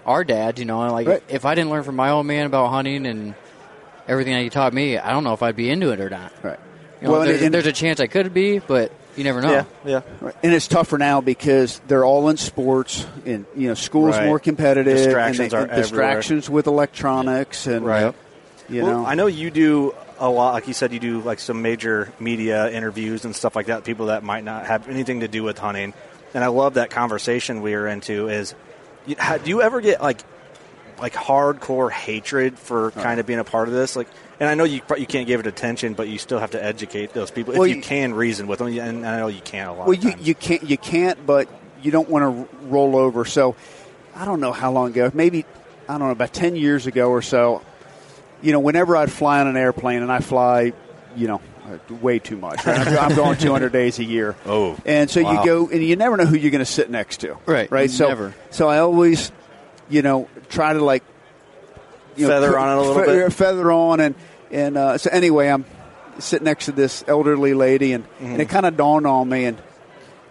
[0.06, 0.58] our dad.
[0.58, 1.22] You know, like Right.
[1.28, 3.34] if I didn't learn from my old man about hunting and
[4.08, 6.32] everything that he taught me, I don't know if I'd be into it or not.
[6.42, 6.58] right.
[7.00, 9.40] You know, Well, and- there's, and- there's a chance I could be, but you never
[9.40, 9.50] know.
[9.52, 10.00] Yeah, yeah.
[10.20, 10.34] Right.
[10.42, 14.26] And it's tougher now because they're all in sports, and you know, school's Right.
[14.26, 14.96] more competitive.
[14.96, 18.14] and Distractions they- are and distractions with electronics, and Right.
[18.68, 20.54] you well, know, I know you do a lot.
[20.54, 23.82] Like you said, you do like some major media interviews and stuff like that.
[23.84, 25.94] People that might not have anything to do with hunting,
[26.34, 28.28] and I love that conversation we are into.
[28.28, 28.54] Is
[29.06, 30.20] you, how, do you ever get like
[31.00, 33.96] like hardcore hatred for kind of being a part of this?
[33.96, 36.62] Like, and I know you you can't give it attention, but you still have to
[36.62, 38.68] educate those people Well, if you, you- can reason with them.
[38.68, 39.86] And I know you can't a lot.
[39.88, 41.48] well, of you you can't you can't, but
[41.82, 43.24] you don't want to roll over.
[43.24, 43.56] So,
[44.14, 45.44] I don't know how long ago, maybe
[45.88, 47.62] I don't know about ten years ago or so.
[48.40, 50.72] You know, whenever I'd fly on an airplane, and I fly,
[51.16, 51.40] you know.
[51.64, 52.64] Uh, Way too much.
[52.66, 52.86] Right?
[52.86, 54.36] I'm, I'm going 200 days a year.
[54.46, 55.40] Oh, and so wow.
[55.40, 57.36] you go, and you never know who you're going to sit next to.
[57.46, 57.90] Right, right.
[57.90, 58.34] So, never.
[58.50, 59.30] so I always,
[59.88, 61.02] you know, try to like
[62.16, 63.32] you know, Feather on it a little fe- bit.
[63.32, 64.14] Feather on, and
[64.50, 65.64] and uh, so anyway, I'm
[66.18, 68.26] sitting next to this elderly lady, and, Mm-hmm.
[68.26, 69.60] and it kind of dawned on me, and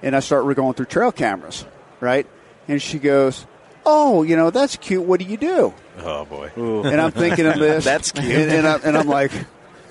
[0.03, 1.65] and I start going through trail cameras,
[1.99, 2.27] right?
[2.67, 3.45] And she goes,
[3.85, 5.03] "Oh, you know, that's cute.
[5.03, 6.51] What do you do?" Oh boy.
[6.55, 7.83] And I'm thinking of this.
[7.91, 8.25] That's cute.
[8.25, 9.31] And, and, I, and I'm like,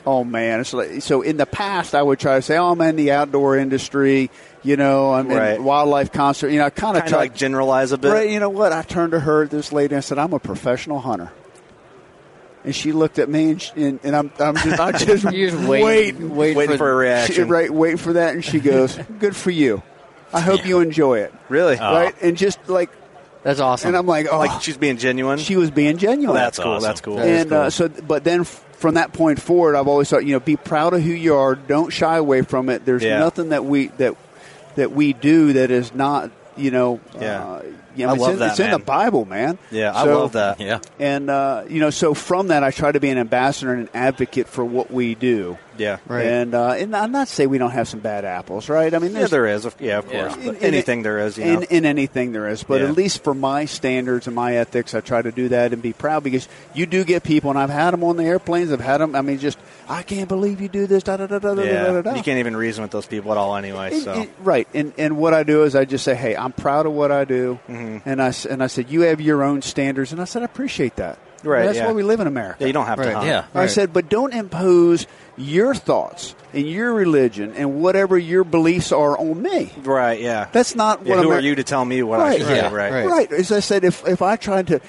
[0.07, 0.61] oh man.
[0.61, 3.13] It's like, so in the past, I would try to say, oh, I'm in the
[3.13, 4.31] outdoor industry.
[4.63, 5.57] You know, I'm Right.
[5.57, 6.51] in wildlife concert.
[6.51, 8.13] You know, I kind of like generalize a bit.
[8.13, 8.73] Right, you know what?
[8.73, 11.33] I turned to her, this lady, and I said, "I'm a professional hunter."
[12.63, 15.67] And she looked at me, and, she, and, and I'm, I'm just, I just waiting,
[15.67, 17.49] waiting, waiting, Waiting for a She, reaction.
[17.49, 19.83] right, waiting for that, and she goes, "Good for you.
[20.33, 21.77] I hope you enjoy it." Really?
[21.77, 22.27] Right, oh.
[22.27, 22.91] and just like,
[23.43, 23.89] That's awesome.
[23.89, 25.39] and I'm like, "Oh, like she's being genuine.
[25.39, 26.73] she was being genuine." that's, cool.
[26.73, 26.83] awesome.
[26.89, 27.17] That's cool.
[27.17, 30.25] That is and uh, so, but then f- from that point forward, I've always thought,
[30.25, 31.55] you know, be proud of who you are.
[31.55, 32.85] Don't shy away from it.
[32.85, 33.19] There's Yeah.
[33.19, 34.15] nothing that we that
[34.77, 37.43] that we do that is not, you know, Yeah.
[37.45, 37.63] uh,
[37.97, 38.79] you know, I it's, love in, that, it's in the.
[38.79, 39.59] Bible, man.
[39.71, 40.61] Yeah, I So- love that.
[40.61, 40.79] Yeah.
[40.99, 43.89] And uh, you know, so from that, I try to be an ambassador and an
[43.95, 45.59] advocate for what we do.
[45.81, 45.97] Yeah.
[46.07, 46.27] Right.
[46.27, 48.93] And uh, and I'm not say we don't have some bad apples, right?
[48.93, 49.65] I mean, Yeah, there's there is.
[49.79, 50.29] Yeah, of Yeah.
[50.29, 50.37] course.
[50.37, 51.53] In- But in- anything there is, you know.
[51.61, 52.63] in, in anything there is.
[52.63, 52.89] But Yeah.
[52.89, 55.93] at least for my standards and my ethics, I try to do that and be
[55.95, 58.71] proud because you do get people, and I've had them on the airplanes.
[58.73, 59.17] I've had them.
[59.17, 61.03] I mean, just I can't believe you do this.
[61.03, 61.85] Da da da da da yeah.
[61.87, 62.03] da da.
[62.03, 62.15] da.
[62.15, 63.93] You can't even reason with those people at all anyway.
[63.95, 66.53] It- So it- right, and and what I do is I just say, hey, I'm
[66.53, 68.09] proud of what I do, Mm-hmm.
[68.09, 70.45] and I s- and I said you have your own standards, and I said I
[70.45, 71.19] appreciate that.
[71.43, 71.87] Right, That's yeah.
[71.87, 72.57] why we live in America.
[72.61, 73.15] yeah, you don't have to Right.
[73.15, 73.27] hunt.
[73.27, 73.45] Yeah.
[73.55, 75.07] I said, but don't impose
[75.39, 79.73] your thoughts and your religion and whatever your beliefs are on me.
[79.83, 80.21] Right.
[80.21, 80.49] Yeah.
[80.53, 82.57] That's not Yeah, what who Amer- are you to tell me what I should say?
[82.57, 82.93] Yeah, Right.
[82.93, 83.07] right.
[83.07, 83.33] Right.
[83.33, 84.81] As I said, if if I tried to,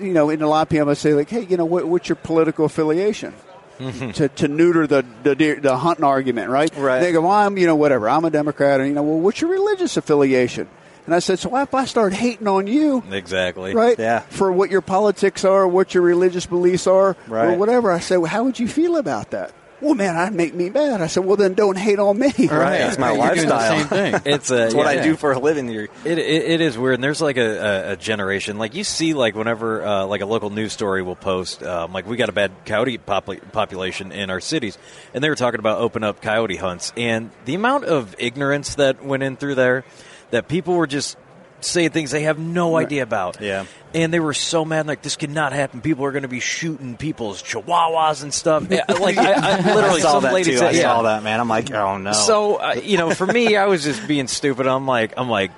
[0.00, 2.08] you know, in a lot of people, I say like, hey, you know, what, what's
[2.08, 3.32] your political affiliation?
[3.78, 4.10] Mm-hmm.
[4.12, 6.70] to, to neuter the, the deer- the hunting argument, right?
[6.76, 7.00] Right.
[7.00, 8.08] They go, well, I'm you know whatever.
[8.08, 10.68] I'm a Democrat, and you know, well, what's your religious affiliation?
[11.06, 13.74] And I said, so if I start hating on you, Exactly.
[13.74, 13.98] right?
[13.98, 14.20] Yeah.
[14.20, 17.54] For what your politics are, what your religious beliefs are, right.
[17.54, 19.52] or whatever, I said, well, how would you feel about that?
[19.80, 21.02] well, man, that'd make me mad.
[21.02, 22.32] I said, well, then don't hate on me.
[22.46, 23.78] Right, it's my You're doing the lifestyle.
[23.78, 24.20] same thing.
[24.32, 25.02] It's, a, It's what I yeah.
[25.02, 25.68] do for a living.
[25.68, 28.84] You're, It, it, it is weird, and there's like a, a, a generation like you
[28.84, 32.28] see like whenever uh, like a local news story will post um, like we got
[32.28, 34.78] a bad coyote popul- population in our cities,
[35.14, 39.04] and they were talking about open up coyote hunts, and the amount of ignorance that
[39.04, 39.84] went in through there,
[40.32, 41.16] that people were just
[41.60, 43.40] saying things they have no idea about.
[43.40, 43.66] Yeah.
[43.94, 45.80] And they were so mad, like this could not happen.
[45.80, 48.66] People are going to be shooting people's chihuahuas and stuff.
[48.70, 50.56] Yeah, like I, I literally I saw some that too.
[50.56, 50.82] said, I yeah.
[50.82, 51.38] saw that, man.
[51.38, 52.12] I'm like, oh no.
[52.12, 54.66] So uh, you know, for me, I was just being stupid.
[54.66, 55.52] I'm like, I'm like,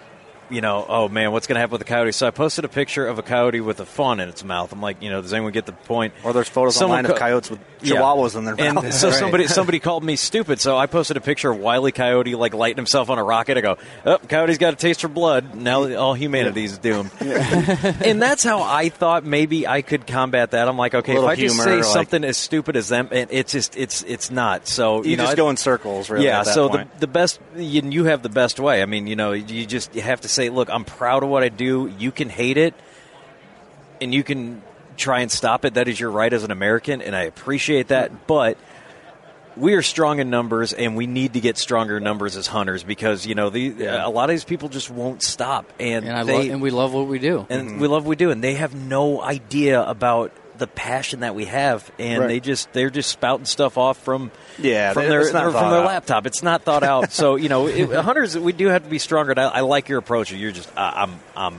[0.50, 2.12] you know, oh man, what's going to happen with the coyote?
[2.12, 4.72] So I posted a picture of a coyote with a fawn in its mouth.
[4.72, 6.14] I'm like, you know, does anyone get the point?
[6.24, 7.96] or there's photos Someone online of coyotes with Yeah.
[7.96, 8.84] chihuahuas in their mouth.
[8.84, 10.60] And so somebody somebody called me stupid.
[10.60, 13.56] So I posted a picture of Wiley Coyote like lighting himself on a rocket.
[13.58, 15.54] I go, oh, Coyote's got a taste for blood.
[15.54, 17.10] Now all humanity's doomed.
[17.20, 20.68] and that's how I thought maybe I could combat that.
[20.68, 23.28] I'm like, okay, if Little I just say like- something as stupid as them, and
[23.30, 24.66] it's just it's it's not.
[24.68, 26.26] So you, you, know, just I- go in circles, really.
[26.26, 26.92] yeah, so point.
[26.94, 28.82] the, the best, you, you have the best way.
[28.82, 31.42] I mean, you know, you just you have to say, look, I'm proud of what
[31.42, 31.92] I do.
[31.98, 32.74] You can hate it,
[34.00, 34.62] and you can
[34.96, 35.74] try and stop it.
[35.74, 38.26] That is your right as an American, and I appreciate that.
[38.26, 38.58] But
[39.56, 43.26] we are strong in numbers, and we need to get stronger numbers as hunters because
[43.26, 46.38] you know the a lot of these people just won't stop, and, And I they
[46.38, 47.46] love, and we love what we do.
[47.48, 47.80] and mm-hmm.
[47.80, 51.46] we love what we do, and they have no idea about the passion that we
[51.46, 52.28] have, and Right.
[52.28, 55.80] they just they're just spouting stuff off from Yeah, from their, not their- from their
[55.80, 55.86] out.
[55.86, 56.26] laptop.
[56.26, 57.12] It's not thought out.
[57.12, 59.34] So you know, it, hunters we do have to be stronger.
[59.36, 60.32] I, I like your approach.
[60.32, 61.56] You're just uh, I'm I'm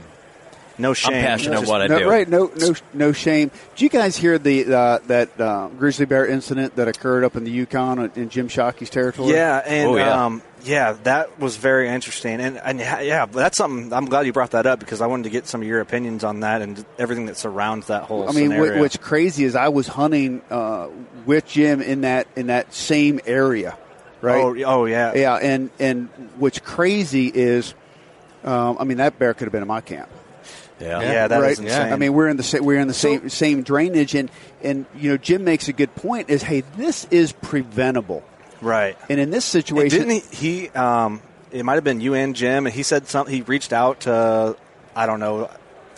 [0.78, 1.14] no shame.
[1.14, 2.08] I'm passionate Just- what I no, do.
[2.08, 3.50] Right, no, no, no shame.
[3.76, 7.44] Did you guys hear the uh, that uh, grizzly bear incident that occurred up in
[7.44, 9.32] the Yukon in Jim Shockey's territory?
[9.32, 10.24] Yeah, and Oh, yeah.
[10.26, 13.92] Um, yeah, that was very interesting, and and yeah, yeah, that's something.
[13.92, 16.24] I'm glad you brought that up because I wanted to get some of your opinions
[16.24, 18.28] on that and everything that surrounds that whole.
[18.28, 18.80] I mean, what, scenario.
[18.80, 20.88] what's crazy is I was hunting uh,
[21.24, 23.78] with Jim in that in that same area,
[24.20, 24.42] right?
[24.42, 27.74] Oh, oh yeah, Yeah, and and what's crazy is,
[28.44, 30.08] um, I mean, that bear could have been in my camp.
[30.80, 31.52] Yeah, yeah, that right?
[31.52, 31.92] is insane.
[31.92, 34.30] I mean, we're in the sa- we're in the same same drainage, and
[34.62, 36.28] and you know, Jim makes a good point.
[36.28, 38.22] Is hey, this is preventable,
[38.60, 38.96] right?
[39.08, 40.60] and in this And situation, didn't he?
[40.62, 41.20] he um,
[41.52, 43.34] it might have been you and Jim, and he said something.
[43.34, 44.56] He reached out to,
[44.94, 45.50] I don't know,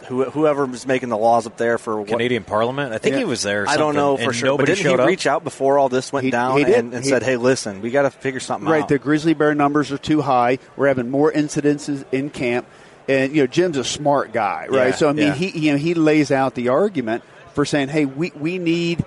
[0.06, 2.08] who, whoever was making the laws up there for what.
[2.08, 2.92] Canadian Parliament.
[2.94, 3.18] I think Yeah.
[3.20, 3.64] he was there.
[3.64, 5.06] or I don't know for sure, but didn't he up.
[5.06, 7.80] reach out before all this went He- down he and, and He- said, "Hey, listen,
[7.82, 8.76] we got to figure something right?
[8.76, 10.58] out." Right, the grizzly bear numbers are too high.
[10.76, 12.66] We're having more incidences in camp,
[13.08, 14.88] and you know, Jim's a smart guy, right?
[14.88, 15.34] Yeah, so I mean, yeah.
[15.34, 17.22] he you know he lays out the argument
[17.54, 19.04] for saying, hey, we we need.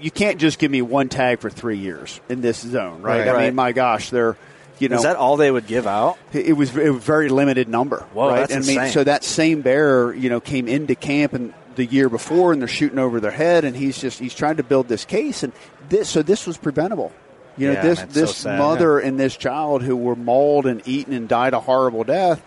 [0.00, 3.20] You can't just give me one tag for three years in this zone, right?
[3.20, 3.28] Right.
[3.28, 3.44] I Right.
[3.46, 4.36] mean, my gosh, they're
[4.78, 6.18] you know Is that all they would give out?
[6.32, 8.04] It was a very limited number.
[8.12, 8.48] Whoa, right?
[8.48, 8.92] that's I mean, insane.
[8.92, 12.68] so that same bear, you know, came into camp and the year before, and they're
[12.68, 15.52] shooting over their head, and he's just he's trying to build this case, and
[15.88, 17.12] this so this was preventable.
[17.56, 18.56] You know, Yeah, this so this sad.
[18.58, 22.40] mother and this child who were mauled and eaten and died a horrible death,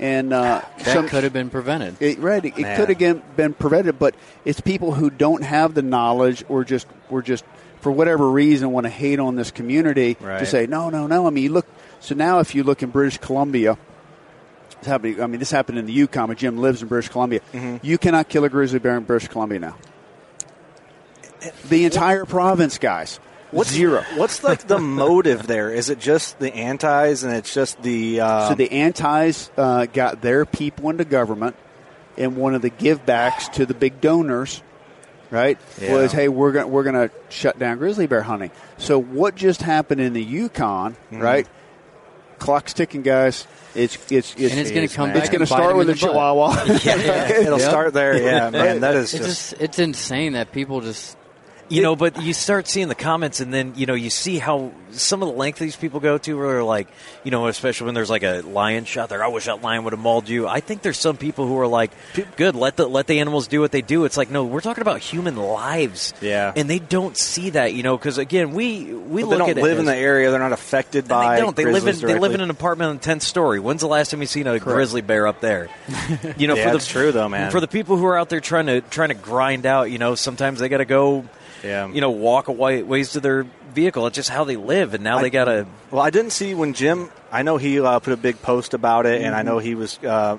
[0.00, 1.96] and uh, that some- could have been prevented.
[2.00, 5.74] it, right, it, it could have been- been prevented, but it's people who don't have
[5.74, 7.44] the knowledge or just or just
[7.80, 11.26] for whatever reason want to hate on this community to say no, no, no.
[11.26, 11.66] I mean, you look.
[12.00, 13.76] So now, if you look in British Columbia,
[14.78, 15.20] it's happening.
[15.20, 16.28] I mean, this happened in the Yukon.
[16.28, 17.40] but Jim lives in British Columbia.
[17.52, 17.78] Mm-hmm.
[17.84, 19.76] You cannot kill a grizzly bear in British Columbia now.
[21.68, 23.20] The entire province, guys.
[23.50, 24.04] What's Zero.
[24.16, 25.70] What's like the motive there?
[25.72, 30.20] Is it just the antis and it's just the uh, so the antis uh, got
[30.20, 31.56] their people into government,
[32.16, 34.62] and one of the givebacks to the big donors,
[35.30, 35.94] right, Yeah.
[35.94, 38.50] was hey we're going we're going to shut down grizzly bear hunting.
[38.76, 41.20] So what just happened in the Yukon, Mm-hmm.
[41.20, 41.48] right?
[42.38, 43.46] Clock's ticking, guys.
[43.74, 46.10] It's it's it's And it's gonna come It's going to start with a the butt.
[46.10, 46.64] chihuahua.
[46.84, 47.68] yeah, it'll Yep.
[47.68, 48.16] start there.
[48.22, 51.16] Yeah, man, that is It's just, just it's insane that people just
[51.68, 54.72] You know, but you start seeing the comments, and then you know you see how
[54.90, 56.88] some of the length these people go to, where they're like,
[57.24, 59.22] you know, especially when there's like a lion shot there.
[59.22, 60.48] I wish that lion would have mauled you.
[60.48, 61.90] I think there's some people who are like,
[62.36, 64.04] good, let the let the animals do what they do.
[64.06, 66.52] It's like, no, we're talking about human lives, Yeah.
[66.56, 69.58] and they don't see that, you know, because again, we we they look don't at
[69.58, 70.30] it live in the area.
[70.30, 71.34] They're not affected and by.
[71.36, 71.54] they don't.
[71.54, 73.60] They live in grizzlies they live in an apartment on the tenth story.
[73.60, 75.68] When's the last time you seen a grizzly bear up there?
[76.38, 77.50] You know, Yeah, for the true, though, man.
[77.50, 80.14] For the people who are out there trying to trying to grind out, you know,
[80.14, 81.24] sometimes they got to go,
[81.64, 81.88] Yeah.
[81.88, 84.06] you know, walk away ways to their vehicle.
[84.06, 85.66] It's just how they live, and now I- they got to.
[85.90, 87.10] Well, I didn't see when Jim.
[87.32, 89.98] I know he uh, put a big post about it, and I know he was
[90.04, 90.38] uh,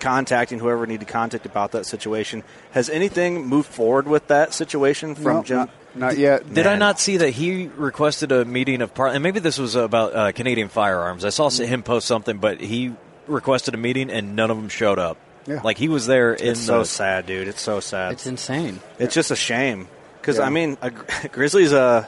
[0.00, 2.42] contacting whoever needed contact about that situation.
[2.72, 5.56] Has anything moved forward with that situation from No, Jim?
[5.58, 6.52] not, not yet.
[6.52, 9.14] Did I not see that he requested a meeting of part?
[9.14, 11.24] And maybe this was about uh, Canadian firearms.
[11.24, 12.94] I saw him post something, but he
[13.26, 15.18] requested a meeting, and none of them showed up.
[15.46, 15.60] Yeah.
[15.62, 17.48] Like he was there in It's so the sad, dude.
[17.48, 18.12] It's so sad.
[18.12, 18.80] it's insane.
[18.98, 19.88] It's just a shame
[20.22, 20.44] because Yeah.
[20.44, 22.04] I mean, a, gr- grizzly's a uh,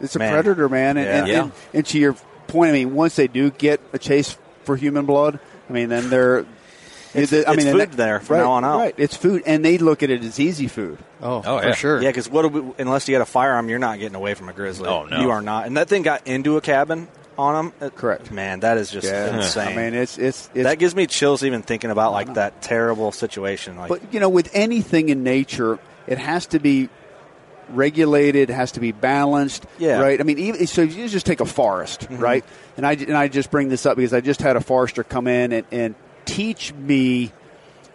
[0.00, 0.32] It's a Man.
[0.32, 0.96] predator, man.
[0.96, 1.18] And, Yeah.
[1.18, 1.42] and, Yeah.
[1.44, 2.16] and, and to your
[2.48, 6.10] point, I mean, once they do get a chase for human blood, I mean, then
[6.10, 6.44] they're.
[7.14, 8.78] It's- I it's mean, food and that- there from right, now on out.
[8.80, 10.98] Right, it's food, and they look at it as easy food.
[11.22, 11.74] Oh, Oh, for yeah.
[11.74, 12.02] sure.
[12.02, 14.52] Yeah, because what we, unless you got a firearm, you're not getting away from a
[14.52, 14.86] grizzly.
[14.88, 15.20] Oh, no.
[15.22, 15.66] you are not.
[15.66, 17.90] And that thing got into a cabin on them.
[17.92, 18.30] Correct.
[18.30, 19.34] Man, that is just Yeah.
[19.36, 19.68] insane.
[19.68, 23.12] I mean, it's it's, it's that gives me chills even thinking about like that terrible
[23.12, 23.78] situation.
[23.78, 26.90] Like, But you know, with anything in nature, it has to be
[27.70, 29.66] regulated, has to be balanced.
[29.78, 29.94] Yeah.
[29.94, 30.02] Mm-hmm.
[30.02, 30.20] Right.
[30.20, 32.44] I mean, even so, you just take a forest, right?
[32.76, 35.26] And I and I just bring this up because I just had a forester come
[35.26, 37.32] in and, and teach me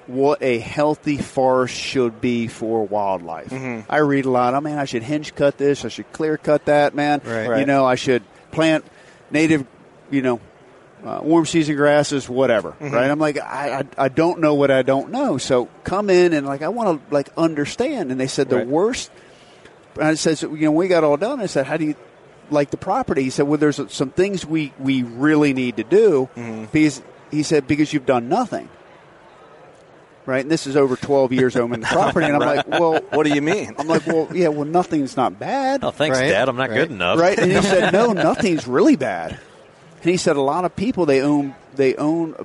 [0.08, 3.50] what a healthy forest should be for wildlife.
[3.50, 3.90] Mm-hmm.
[3.92, 4.54] I read a lot.
[4.54, 5.86] Oh man, I should hinge cut this.
[5.86, 6.94] I should clear cut that.
[6.96, 7.60] Man, Right.
[7.60, 8.84] you know, I should plant
[9.30, 9.66] native,
[10.10, 10.40] you know,
[11.06, 12.72] uh, warm season grasses, whatever.
[12.72, 12.94] Mm-hmm.
[12.94, 13.10] Right?
[13.10, 15.38] I'm like, I, I I don't know what I don't know.
[15.38, 18.12] So come in and like I want to like understand.
[18.12, 18.68] And they said the Right.
[18.68, 19.12] worst.
[19.96, 21.40] And I said, so, you know, we got all done.
[21.42, 21.96] I said, how do you
[22.50, 23.24] like the property?
[23.24, 26.66] He said, well, there's some things we we really need to do Mm-hmm.
[26.72, 27.02] because
[27.32, 28.70] he said because you've done nothing.
[30.26, 33.26] Right, and this is over 12 years owning the property, and I'm like, well, what
[33.26, 33.74] do you mean?
[33.80, 35.84] I'm like, well, yeah, well, nothing's not bad.
[35.84, 36.30] Oh, thanks, Right.
[36.30, 36.48] Dad.
[36.48, 36.78] I'm not Right.
[36.78, 37.20] good enough.
[37.20, 37.38] right?
[37.40, 39.32] And he said, no, nothing's really bad.
[40.02, 42.36] And he said, a lot of people they own they own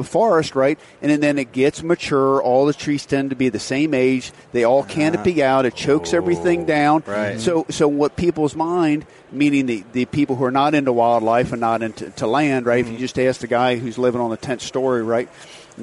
[0.00, 0.78] the forest, right?
[1.02, 2.42] And then, then it gets mature.
[2.42, 4.32] All the trees tend to be the same age.
[4.52, 5.58] They all canopy ah.
[5.58, 5.66] out.
[5.66, 7.02] It chokes everything oh, down.
[7.06, 7.40] Right.
[7.40, 11.60] So, so what people's mind, meaning the, the people who are not into wildlife and
[11.60, 12.80] not into to land, right?
[12.80, 13.00] If you mm-hmm.
[13.00, 15.28] just ask the guy who's living on the tenth story, right?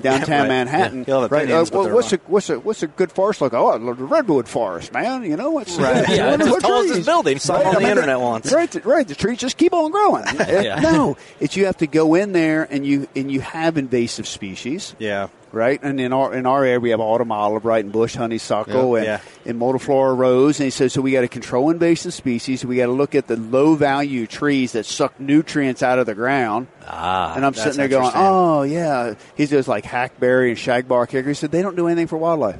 [0.02, 0.48] Downtown right.
[0.48, 1.16] Manhattan, Yeah.
[1.16, 1.24] Right?
[1.24, 3.54] Uh, opinions, but well, they're what's a what's a what's a good forest like?
[3.54, 5.24] Oh, the redwood forest, man.
[5.24, 6.10] You know, it's Right.
[6.10, 7.06] Uh, yeah, it's as tall as this trees.
[7.06, 7.40] building.
[7.40, 8.52] Saw it on the internet once.
[8.52, 9.08] Right, the- right.
[9.08, 10.24] The trees just keep on growing.
[10.48, 10.80] Yeah.
[10.88, 14.96] No, it's you have to go in there and you and you have invasive species,
[15.00, 15.28] Yeah.
[15.52, 15.80] right?
[15.84, 18.98] And in our in our area we have autumn olive, right, and bush honeysuckle, Yeah.
[18.98, 19.52] and Yeah.
[19.52, 20.60] and multiflora rose.
[20.60, 22.66] And he says so we got to control invasive species.
[22.66, 26.16] We got to look at the low value trees that suck nutrients out of the
[26.16, 26.68] ground.
[26.90, 29.16] Ah, and I'm that's sitting there going, oh yeah.
[29.36, 31.32] He's just like hackberry and shagbark hickory.
[31.32, 32.60] He said they don't do anything for wildlife.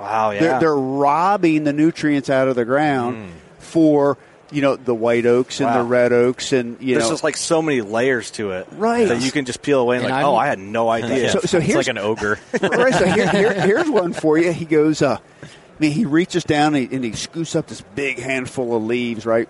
[0.00, 0.30] Wow.
[0.30, 0.40] Yeah.
[0.40, 4.16] They're, they're robbing the nutrients out of the ground for
[4.50, 5.78] you know the white oaks and Wow.
[5.82, 7.00] the red oaks and you know.
[7.00, 9.06] There's know just like so many layers to it, Right.
[9.08, 11.30] That you can just peel away and, And like, I'm- oh, I had no idea.
[11.32, 12.38] So- so it's here's- like an ogre.
[12.62, 14.52] right, so here, here, here's one for you.
[14.52, 15.46] He goes, uh, I
[15.78, 19.26] mean, he reaches down and he, and he scoops up this big handful of leaves,
[19.26, 19.48] right?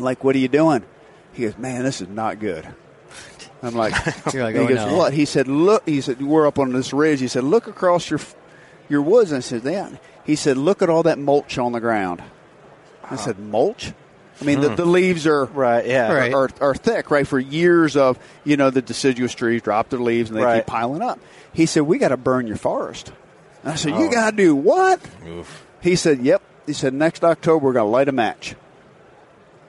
[0.00, 0.82] Like, what are you doing?
[1.32, 2.66] He goes, man, this is not good.
[3.66, 3.94] I'm like,
[4.32, 5.12] You're like, he "Oh, goes, no." what?
[5.12, 5.86] He said, look.
[5.86, 7.20] He said, we're up on this ridge.
[7.20, 8.20] He said, look across your
[8.88, 9.30] your woods.
[9.32, 9.90] And I said, yeah.
[10.24, 12.22] He said, look at all that mulch on the ground.
[13.10, 13.44] I said, uh-huh.
[13.44, 13.92] mulch.
[14.40, 14.74] I mean, the, hmm.
[14.74, 15.86] the leaves are right.
[15.86, 16.12] Yeah.
[16.12, 16.34] Right.
[16.34, 17.26] are, are thick, right?
[17.26, 20.56] For years of, you know, the deciduous trees drop their leaves and they Right.
[20.58, 21.20] keep piling up.
[21.52, 23.12] He said, We got to burn your forest.
[23.62, 24.10] And I said, You Oh.
[24.10, 25.00] got to do what?
[25.80, 26.42] He said, Yep.
[26.66, 28.56] He said, Next October, we're going to light a match.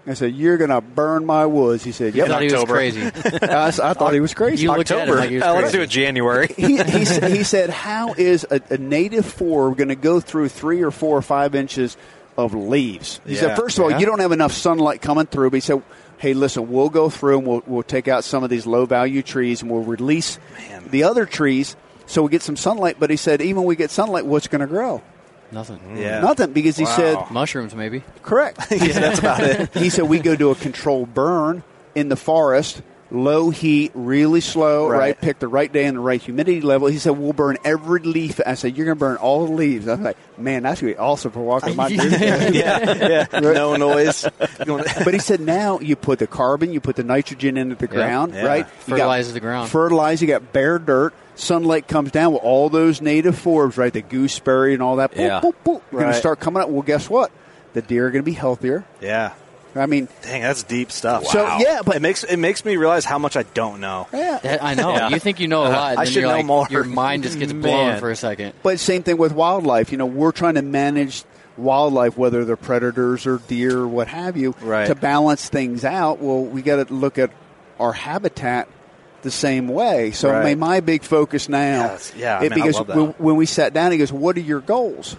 [0.07, 1.83] I said, You're going to burn my woods.
[1.83, 2.25] He said, Yep.
[2.25, 2.73] I thought he was October.
[2.73, 3.01] crazy.
[3.07, 4.63] I, thought he was crazy.
[4.63, 6.47] You looked at him like he was Uh, let's do it January.
[6.55, 10.49] he, he, s- he said, How is a, a native forb going to go through
[10.49, 11.97] three or four or five inches
[12.37, 13.19] of leaves?
[13.25, 13.39] He Yeah.
[13.41, 13.99] said, First of all, Yeah.
[13.99, 15.49] you don't have enough sunlight coming through.
[15.49, 15.81] But he said,
[16.17, 19.21] Hey, listen, we'll go through and we'll, we'll take out some of these low value
[19.23, 20.37] trees and we'll release
[20.87, 22.97] the other trees so we get some sunlight.
[22.99, 25.01] But he said, Even when we get sunlight, what's going to grow?
[25.55, 25.79] Nothing.
[25.79, 26.01] Mm.
[26.01, 26.19] Yeah.
[26.19, 26.95] Nothing, because he Wow.
[26.97, 28.03] said, Mushrooms, maybe.
[28.23, 28.59] Correct.
[28.71, 29.73] yeah, that's about it.
[29.73, 31.63] he said we go to a controlled burn
[31.95, 34.97] in the forest, low heat, really slow, right.
[34.97, 35.21] Right.
[35.21, 36.87] Pick the right day and the right humidity level.
[36.87, 38.39] He said we'll burn every leaf.
[38.45, 39.87] I said you're going to burn all the leaves.
[39.87, 41.99] I'm like, man, that's going to be awesome for walking my deer.
[42.51, 43.27] yeah.
[43.31, 43.39] Yeah.
[43.41, 44.27] No noise.
[44.57, 48.33] But he said now you put the carbon, you put the nitrogen into the ground,
[48.33, 48.45] Yeah.
[48.45, 48.57] right?
[48.59, 49.69] You got Fertilizes the ground.
[49.69, 50.21] Fertilize.
[50.21, 51.13] You got bare dirt.
[51.35, 53.91] Sunlight comes down with all those native forbs, right?
[53.93, 55.11] The gooseberry and all that.
[55.11, 55.41] Boop, Yeah.
[55.41, 55.81] boop, boop.
[55.91, 56.69] You're going to start coming up.
[56.69, 57.29] Well, guess what?
[57.73, 58.85] The deer are going to be healthier.
[59.01, 59.33] yeah.
[59.75, 61.25] I mean, Dang, that's deep stuff.
[61.27, 64.07] So, yeah, but- it makes it makes me realize how much I don't know.
[64.13, 64.39] yeah.
[64.41, 64.91] That- I know.
[64.93, 65.09] Yeah.
[65.09, 65.91] You think you know a lot.
[65.91, 66.67] And I should you're know like, more.
[66.69, 68.53] Your mind just gets blown for a second.
[68.63, 69.91] But same thing with wildlife.
[69.91, 71.23] You know, we're trying to manage
[71.57, 74.87] wildlife, whether they're predators or deer or what have you, Right.
[74.87, 76.19] to balance things out.
[76.19, 77.31] Well, we got to look at
[77.79, 78.67] our habitat
[79.21, 80.11] the same way.
[80.11, 80.45] So, I Right.
[80.45, 82.13] mean, my big focus now, Yes.
[82.15, 82.95] Yeah, it- man, I because love that.
[82.97, 85.15] when, when we sat down, he goes, "What are your goals?"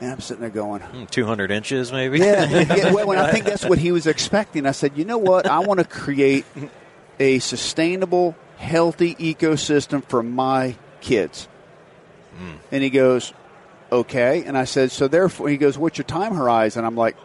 [0.00, 2.18] And I'm sitting there going, Hmm, 200 inches, maybe.
[2.18, 4.64] yeah, yeah well, I think that's what he was expecting.
[4.66, 5.46] I said, you know what?
[5.46, 6.46] I want to create
[7.18, 11.48] a sustainable, healthy ecosystem for my kids.
[12.72, 13.34] And he goes,
[13.92, 14.44] okay.
[14.44, 16.86] And I said, so therefore, he goes, what's your time horizon?
[16.86, 17.16] I'm like,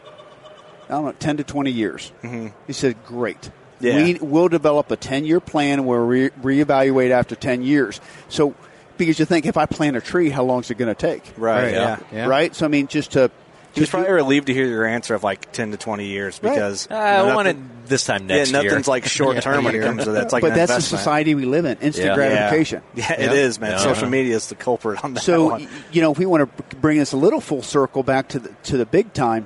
[0.89, 2.11] I don't know, 10 to 20 years.
[2.21, 2.47] Mm-hmm.
[2.67, 3.49] He said, great.
[3.79, 3.95] Yeah.
[4.03, 8.01] We will develop a 10 year plan and we'll re- reevaluate after 10 years.
[8.27, 8.55] So,
[8.97, 11.23] because you think if I plant a tree, how long is it going to take?
[11.37, 11.63] Right.
[11.65, 11.99] Right, Yeah.
[12.11, 12.25] Yeah.
[12.27, 12.55] Right?
[12.55, 13.29] So, I mean, just to
[13.73, 16.53] He was probably relieved to hear your answer of like ten to twenty years Right.
[16.53, 18.69] because Uh, I nothing- want it this time next yeah, year.
[18.71, 20.23] nothing's like short term when it comes to that.
[20.23, 21.77] It's like but an that's the society we live in.
[21.79, 22.15] Instant Yeah.
[22.15, 22.81] gratification.
[22.95, 23.31] Yeah, it Yeah.
[23.33, 23.71] is, man.
[23.71, 23.77] Yeah.
[23.79, 25.61] Social media is the culprit on that So one.
[25.63, 28.39] y- you know, if we want to bring this a little full circle back to
[28.39, 29.45] the to the Big Tine,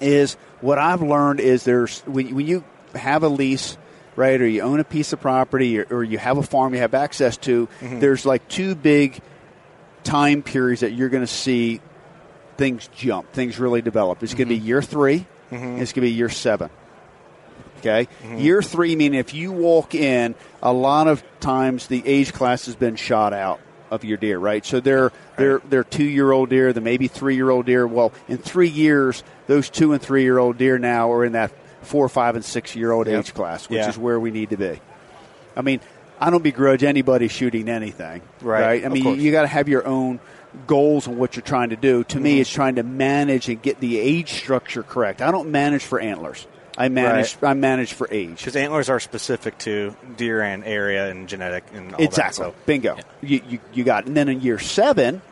[0.00, 3.76] is what I've learned is there's when, when you have a lease,
[4.16, 6.80] right, or you own a piece of property, or, or you have a farm you
[6.80, 8.00] have access to, Mm-hmm.
[8.00, 9.20] there's like two big
[10.04, 11.80] time periods that you're going to see
[12.56, 14.22] things jump, things really develop.
[14.22, 14.66] It's going to be Mm-hmm.
[14.68, 16.70] year 3 and it's going to be year seven.
[17.78, 22.66] Okay, year three meaning if you walk in, a lot of times the age class
[22.66, 23.60] has been shot out
[23.90, 24.64] of your deer, right?
[24.64, 27.86] So they're they're they're two year old deer, the maybe three year old deer.
[27.86, 31.52] Well, in three years, those two and three year old deer now are in that
[31.86, 33.18] four, five, and six year old Yep.
[33.18, 33.88] age class, which Yeah.
[33.88, 34.80] is where we need to be.
[35.56, 35.80] I mean,
[36.20, 39.86] I don't begrudge anybody shooting anything, Right, I mean, you, you got to have your
[39.86, 40.18] own
[40.66, 42.04] goals and what you're trying to do.
[42.04, 42.22] To Mm-hmm.
[42.22, 45.20] me, it's trying to manage and get the age structure correct.
[45.20, 46.46] I don't manage for antlers.
[46.78, 47.36] I manage.
[47.42, 48.38] I manage for age.
[48.38, 52.44] Because antlers are specific to deer and area and genetic and all Exactly.
[52.46, 52.52] that.
[52.52, 52.96] So Bingo.
[53.22, 54.08] You, you, you got it.
[54.08, 55.22] And then in year seven,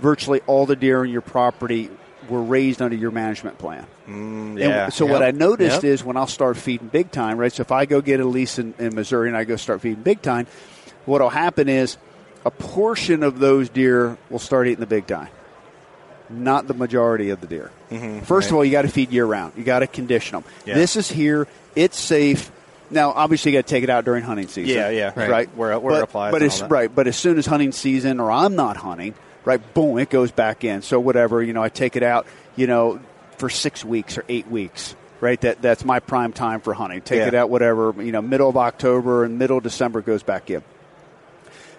[0.00, 1.90] virtually all the deer on your property
[2.28, 3.86] were raised under your management plan.
[4.08, 4.84] mm, yeah.
[4.84, 5.12] And so Yep.
[5.12, 5.92] what I noticed Yep.
[5.92, 7.52] is when I'll start feeding Big Tine, right?
[7.52, 10.02] So if I go get a lease in, in Missouri and I go start feeding
[10.02, 10.46] Big Tine,
[11.06, 11.96] what'll happen is
[12.44, 15.28] a portion of those deer will start eating the Big Tine.
[16.30, 17.70] Not the majority of the deer.
[17.90, 18.20] Mm-hmm.
[18.20, 19.54] First of all, you got to feed year round.
[19.56, 20.44] You got to condition them.
[20.66, 20.74] Yeah.
[20.74, 21.46] This is here.
[21.74, 22.50] It's safe.
[22.90, 24.74] Now, obviously, you got to take it out during hunting season.
[24.76, 25.12] Yeah, yeah.
[25.16, 25.30] right.
[25.30, 25.48] Right.
[25.56, 26.74] Where- where it but, applies But and as, all that.
[26.74, 29.14] right, but as soon as hunting season, or I'm not hunting,
[29.44, 30.82] right, boom, it goes back in.
[30.82, 32.26] So whatever, you know, I take it out,
[32.56, 33.00] you know,
[33.38, 34.94] for six weeks or eight weeks.
[35.20, 37.00] Right, that that's my prime time for hunting.
[37.00, 37.26] Take Yeah.
[37.26, 40.62] it out, whatever, you know, middle of October and middle of December goes back in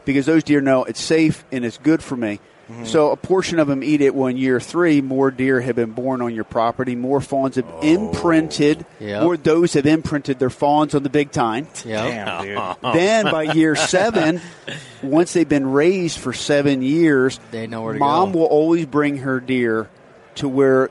[0.03, 2.41] because those deer know it's safe and it's good for me.
[2.69, 2.85] Mm-hmm.
[2.85, 4.13] So a portion of them eat it.
[4.13, 6.95] When year three, more deer have been born on your property.
[6.95, 7.79] More fawns have Oh.
[7.81, 8.85] imprinted.
[8.99, 9.23] Yep.
[9.23, 11.67] More does have imprinted their fawns on the Big Tine.
[11.83, 12.05] Yeah.
[12.07, 12.93] Damn, dude.
[12.93, 14.39] Then by year seven,
[15.01, 18.39] once they've been raised for seven years, They know where to mom go.
[18.39, 19.89] will always bring her deer
[20.35, 20.89] to where.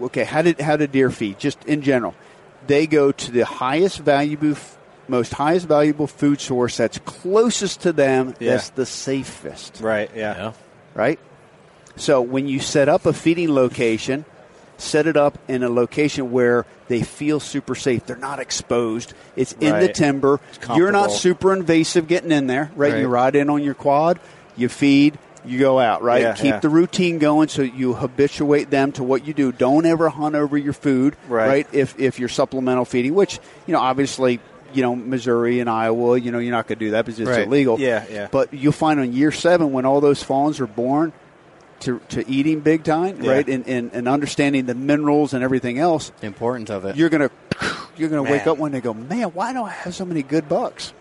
[0.00, 1.38] Okay, how did how did deer feed?
[1.38, 2.14] Just in general,
[2.66, 4.54] they go to the highest valuable,
[5.08, 8.34] most highest valuable food source that's closest to them.
[8.38, 8.52] Yeah.
[8.52, 10.10] That's the safest Right.
[10.14, 10.36] Yeah.
[10.36, 10.52] Yeah.
[10.96, 11.18] Right?
[11.96, 14.24] So when you set up a feeding location,
[14.78, 18.06] set it up in a location where they feel super safe.
[18.06, 19.14] They're not exposed.
[19.34, 20.40] It's in the timber.
[20.74, 22.92] You're not super invasive getting in there, right?
[22.92, 23.00] Right.
[23.00, 24.20] You ride in on your quad,
[24.56, 26.22] you feed, you go out, right?
[26.22, 26.60] Yeah, Keep yeah.
[26.60, 29.52] the routine going so you habituate them to what you do.
[29.52, 31.66] Don't ever hunt over your food, Right.
[31.72, 34.40] If if you're supplemental feeding, which, you know, obviously
[34.74, 37.28] you know, Missouri and Iowa, you know, you're not going to do that because it's
[37.30, 37.46] Right.
[37.46, 37.78] illegal.
[37.80, 38.28] Yeah, yeah.
[38.30, 41.12] But you'll find on year seven when all those fawns are born
[41.80, 43.30] to, to eating Big Tine, Yeah.
[43.32, 46.96] right, and, and, and understanding the minerals and everything else, The importance of it.
[46.96, 47.30] you're gonna
[47.96, 50.22] you're gonna wake up one day and go, man, why do I have so many
[50.22, 50.92] good bucks?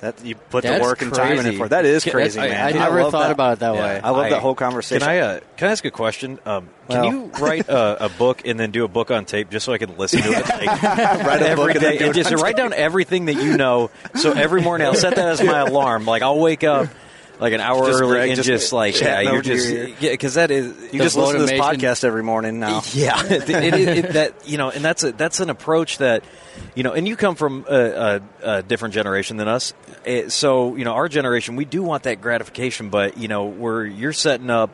[0.00, 1.56] That you put That's the work and time in it crazy.
[1.58, 1.68] for.
[1.68, 2.66] That is That's- crazy, I- man.
[2.68, 3.80] I never love thought about it that Yeah.
[3.82, 4.00] way.
[4.02, 5.00] I love I- that whole conversation.
[5.06, 6.38] Can I uh, can I ask a question?
[6.46, 9.50] Um, can Well- you write a, a book and then do a book on tape
[9.50, 10.48] just so I can listen to it?
[10.48, 12.72] Like, Write a every book and then day, do and it just on write down
[12.72, 13.90] everything that you know.
[14.14, 16.06] So every morning I'll set that as my alarm.
[16.06, 16.88] Like I'll wake up
[17.40, 20.10] like an hour Just early Greg and just just, like yeah, you're just your yeah,
[20.10, 22.82] because that is You just listen to this podcast every morning now.
[22.92, 26.22] yeah, it, it, it, that you know, and that's a that's an approach that
[26.74, 29.72] you know, and you come from a, a, a different generation than us,
[30.04, 33.84] Eh, so you know, our generation we do want that gratification, but you know, where
[33.84, 34.70] you're setting up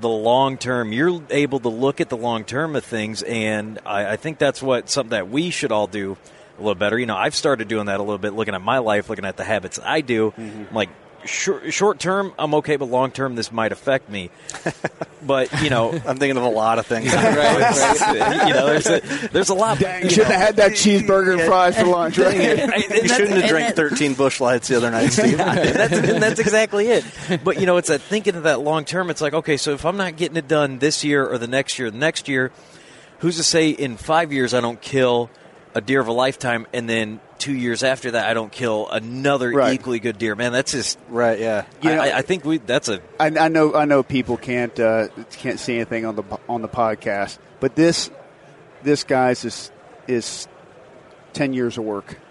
[0.00, 4.12] the long term, you're able to look at the long term of things, and I,
[4.12, 6.16] I think that's what something that we should all do
[6.58, 6.98] a little better.
[6.98, 9.36] You know, I've started doing that a little bit, looking at my life, looking at
[9.36, 10.90] the habits I do, I'm like.
[11.28, 14.30] Short, short term, I'm okay, but long term, this might affect me.
[15.20, 17.06] But you know, I'm thinking of a lot of things.
[17.12, 19.00] you know, there's a,
[19.32, 19.80] there's a lot.
[19.80, 20.34] Dang, you shouldn't know.
[20.36, 22.36] have had that cheeseburger and fries for lunch, right?
[22.36, 25.40] You shouldn't have drank that- 13 Busch lights the other night, Steve.
[25.40, 27.04] and that's, and that's exactly it.
[27.42, 29.10] But you know, it's that thinking of that long term.
[29.10, 31.80] It's like, okay, so if I'm not getting it done this year or the next
[31.80, 32.52] year, the next year,
[33.18, 35.30] who's to say in five years I don't kill
[35.74, 39.50] a deer of a lifetime, and then two years after that I don't kill another
[39.50, 39.72] Right.
[39.74, 40.34] equally good deer?
[40.34, 41.38] Man, that's just right.
[41.38, 41.64] Yeah.
[41.82, 44.36] You I, know- I, I think we that's a I, I know I know people
[44.36, 48.10] can't uh, can't see anything on the on the podcast, but this
[48.82, 49.70] this guy's is
[50.06, 50.46] is
[51.32, 52.18] ten years of work.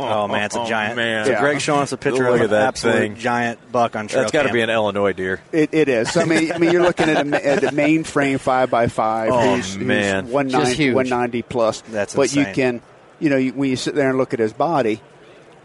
[0.00, 0.96] Oh man, it's a giant.
[0.96, 1.24] man.
[1.26, 1.40] So Yeah.
[1.40, 3.14] Greg's showing us a picture Look of an that absolute thing.
[3.16, 5.40] giant buck on trail that's got to be an Illinois deer.
[5.52, 6.16] It, it is.
[6.16, 9.30] I mean, I mean, you're looking at a, at a mainframe five by five.
[9.32, 10.28] Oh, who's, who's man.
[10.30, 11.80] 190, 190 plus.
[11.82, 12.80] That's but you can,
[13.20, 15.00] you know, when you sit there and look at his body,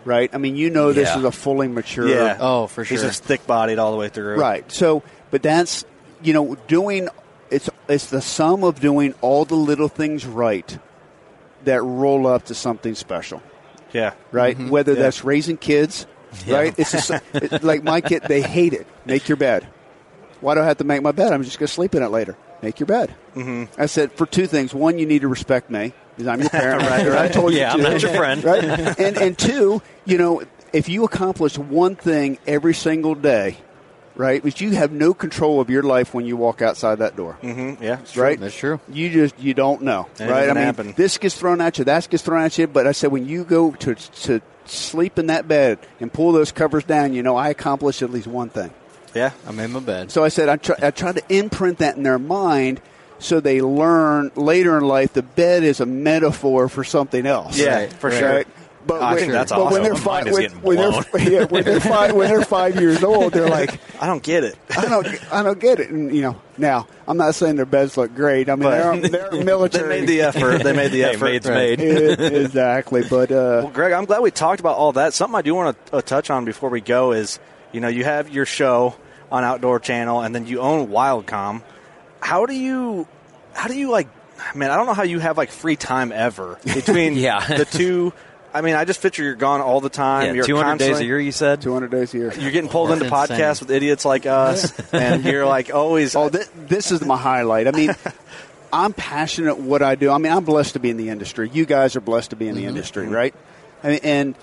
[0.05, 0.29] right?
[0.33, 1.19] I mean, you know, this Yeah.
[1.19, 2.07] is a fully mature.
[2.07, 2.37] Yeah.
[2.39, 2.95] Oh, for sure.
[2.95, 3.09] He's sure.
[3.09, 4.37] just thick bodied all the way through.
[4.37, 4.69] Right.
[4.71, 5.85] So, but that's
[6.21, 7.09] you know, doing
[7.49, 10.77] it's it's the sum of doing all the little things right
[11.65, 13.41] that roll up to something special.
[13.93, 14.13] Yeah.
[14.31, 14.57] Right.
[14.57, 14.69] Mhm.
[14.69, 15.03] Whether Yeah.
[15.03, 16.05] that's raising kids,
[16.45, 16.55] Yeah.
[16.57, 16.73] right?
[16.77, 18.23] It's just, it's like my kid.
[18.27, 18.87] They hate it.
[19.05, 19.67] Make your bed.
[20.41, 21.31] Why do I have to make my bed?
[21.31, 22.35] I'm just going to sleep in it later.
[22.61, 23.13] Make your bed.
[23.35, 23.79] Mm-hmm.
[23.81, 24.73] I said for two things.
[24.73, 26.81] One, you need to respect me because I'm your parent.
[26.83, 27.07] Right, right?
[27.07, 27.33] I right.
[27.33, 27.59] told you.
[27.59, 27.89] Yeah, I'm to.
[27.89, 28.43] not your friend.
[28.43, 28.63] Right.
[28.99, 33.57] And and two, you know, if you accomplish one thing every single day,
[34.15, 37.37] right, which you have no control of your life when you walk outside that door.
[37.41, 37.83] Mm-hmm.
[37.83, 38.23] Yeah, it's true.
[38.23, 38.39] Right.
[38.39, 38.79] That's true.
[38.89, 40.31] You just you don't know, It right?
[40.31, 40.93] I doesn't mean, happen.
[40.95, 42.67] this gets thrown at you, that gets thrown at you.
[42.67, 46.51] But I said when you go to to sleep in that bed and pull those
[46.51, 48.71] covers down, you know I accomplished at least one thing.
[49.13, 49.31] Yeah.
[49.45, 50.11] I'm in my bed.
[50.11, 52.81] So I said I, try, I tried to imprint that in their mind
[53.23, 57.57] so they learn later in life the bed is a metaphor for something else.
[57.57, 58.19] Yeah, Right, for right.
[58.19, 58.29] sure.
[58.29, 58.47] Right?
[58.85, 60.91] But I when, think that's but when they're five, when, when they're
[61.31, 64.57] yeah, when they're five, when they're five years old, they're like, I don't get it.
[64.77, 65.89] I don't, I don't get it.
[65.89, 68.49] And you know, now I'm not saying their beds look great.
[68.49, 69.87] I mean, But- they're, they're military.
[69.87, 70.63] They made the effort.
[70.63, 71.23] They made the Hey, effort.
[71.25, 71.79] made's made.
[71.79, 75.13] It- exactly, but uh, Well, Greg, I'm glad we talked about all that.
[75.13, 77.39] Something I do want to uh, touch on before we go is,
[77.71, 78.95] you know, you have your show
[79.31, 81.61] on Outdoor Channel, and then you own Wildcom.
[82.19, 83.07] How do you,
[83.53, 84.07] how do you like,
[84.55, 84.71] man?
[84.71, 87.45] I don't know how you have like free time ever between Yeah.
[87.45, 88.13] the two.
[88.53, 90.27] I mean, I just picture you're gone all the time.
[90.27, 91.61] Yeah, you're 200 days a year, you said?
[91.61, 92.33] 200 days a year.
[92.37, 96.15] You're getting pulled into That's podcasts with idiots like us, and you're like always.
[96.15, 97.67] Oh, th- this is my highlight.
[97.67, 97.95] I mean,
[98.73, 100.11] I'm passionate what I do.
[100.11, 101.49] I mean, I'm blessed to be in the industry.
[101.51, 102.69] You guys are blessed to be in the mm-hmm.
[102.69, 103.15] industry, mm-hmm.
[103.15, 103.35] right?
[103.83, 104.35] I mean, and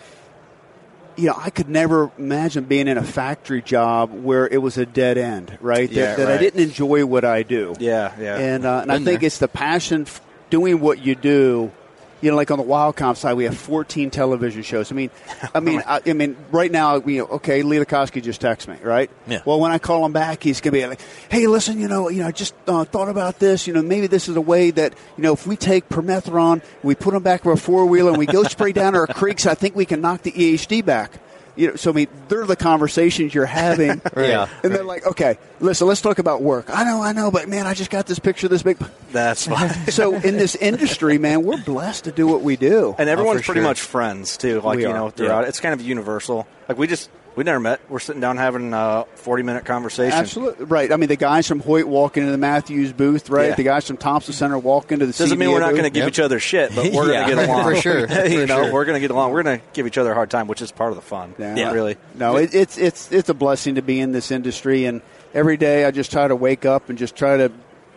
[1.16, 4.86] you know, I could never imagine being in a factory job where it was a
[4.86, 5.88] dead end, right?
[5.88, 6.40] That, Yeah, that I right.
[6.40, 7.74] didn't enjoy what I do.
[7.78, 8.36] yeah, yeah.
[8.38, 9.26] And, uh, and I think there.
[9.26, 11.72] it's the passion f- doing what you do.
[12.20, 14.92] You know, like on the Wildcom side, we have 14 television shows.
[14.92, 15.10] I mean,
[15.54, 17.62] I mean, I, I mean, right now, we okay.
[17.62, 19.10] Lee Lakosky just texted me, right?
[19.26, 19.42] Yeah.
[19.44, 21.00] Well, when I call him back, he's gonna be like,
[21.30, 23.66] "Hey, listen, you know, you know, I just uh, thought about this.
[23.66, 26.94] You know, maybe this is a way that you know, if we take permethrin, we
[26.94, 29.54] put them back with a four wheeler, and we go spray down our creeks, I
[29.54, 31.18] think we can knock the EHD back."
[31.56, 34.48] You know, so I mean, they're the conversations you're having, Yeah.
[34.62, 37.66] and they're like, "Okay, listen, let's talk about work." I know, I know, but man,
[37.66, 38.78] I just got this picture, this big.
[39.12, 39.70] That's fine.
[39.88, 42.94] so in this industry, man, we're blessed to do what we do.
[42.98, 43.68] And everyone's oh, for pretty sure.
[43.68, 44.60] much friends too.
[44.60, 46.46] Like We you are, know, throughout it's kind of universal.
[46.68, 47.80] Like we just we never met.
[47.88, 50.18] We're sitting down having a forty minute conversation.
[50.18, 50.92] Absolutely right.
[50.92, 53.50] I mean, the guys from Hoyt walk into the Mathews booth, right?
[53.50, 53.54] Yeah.
[53.54, 55.12] The guys from Thompson Center walk into the.
[55.12, 56.08] Doesn't mean we're not going to give Yep.
[56.08, 57.26] each other shit, but we're Yeah.
[57.28, 58.26] going to get along For sure.
[58.26, 58.72] you know, sure.
[58.72, 59.32] we're going to get along.
[59.32, 61.34] We're going to give each other a hard time, which is part of the fun.
[61.38, 61.72] Yeah.
[61.72, 61.96] really.
[62.14, 65.00] No, it, it's it's it's a blessing to be in this industry, and
[65.32, 67.52] every day I just try to wake up and just try to,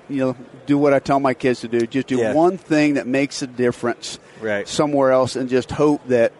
[0.09, 0.35] you know,
[0.67, 1.87] do what I tell my kids to do.
[1.87, 2.33] Just do Yeah.
[2.33, 4.67] one thing that makes a difference Right.
[4.67, 6.31] somewhere else, and just hope that.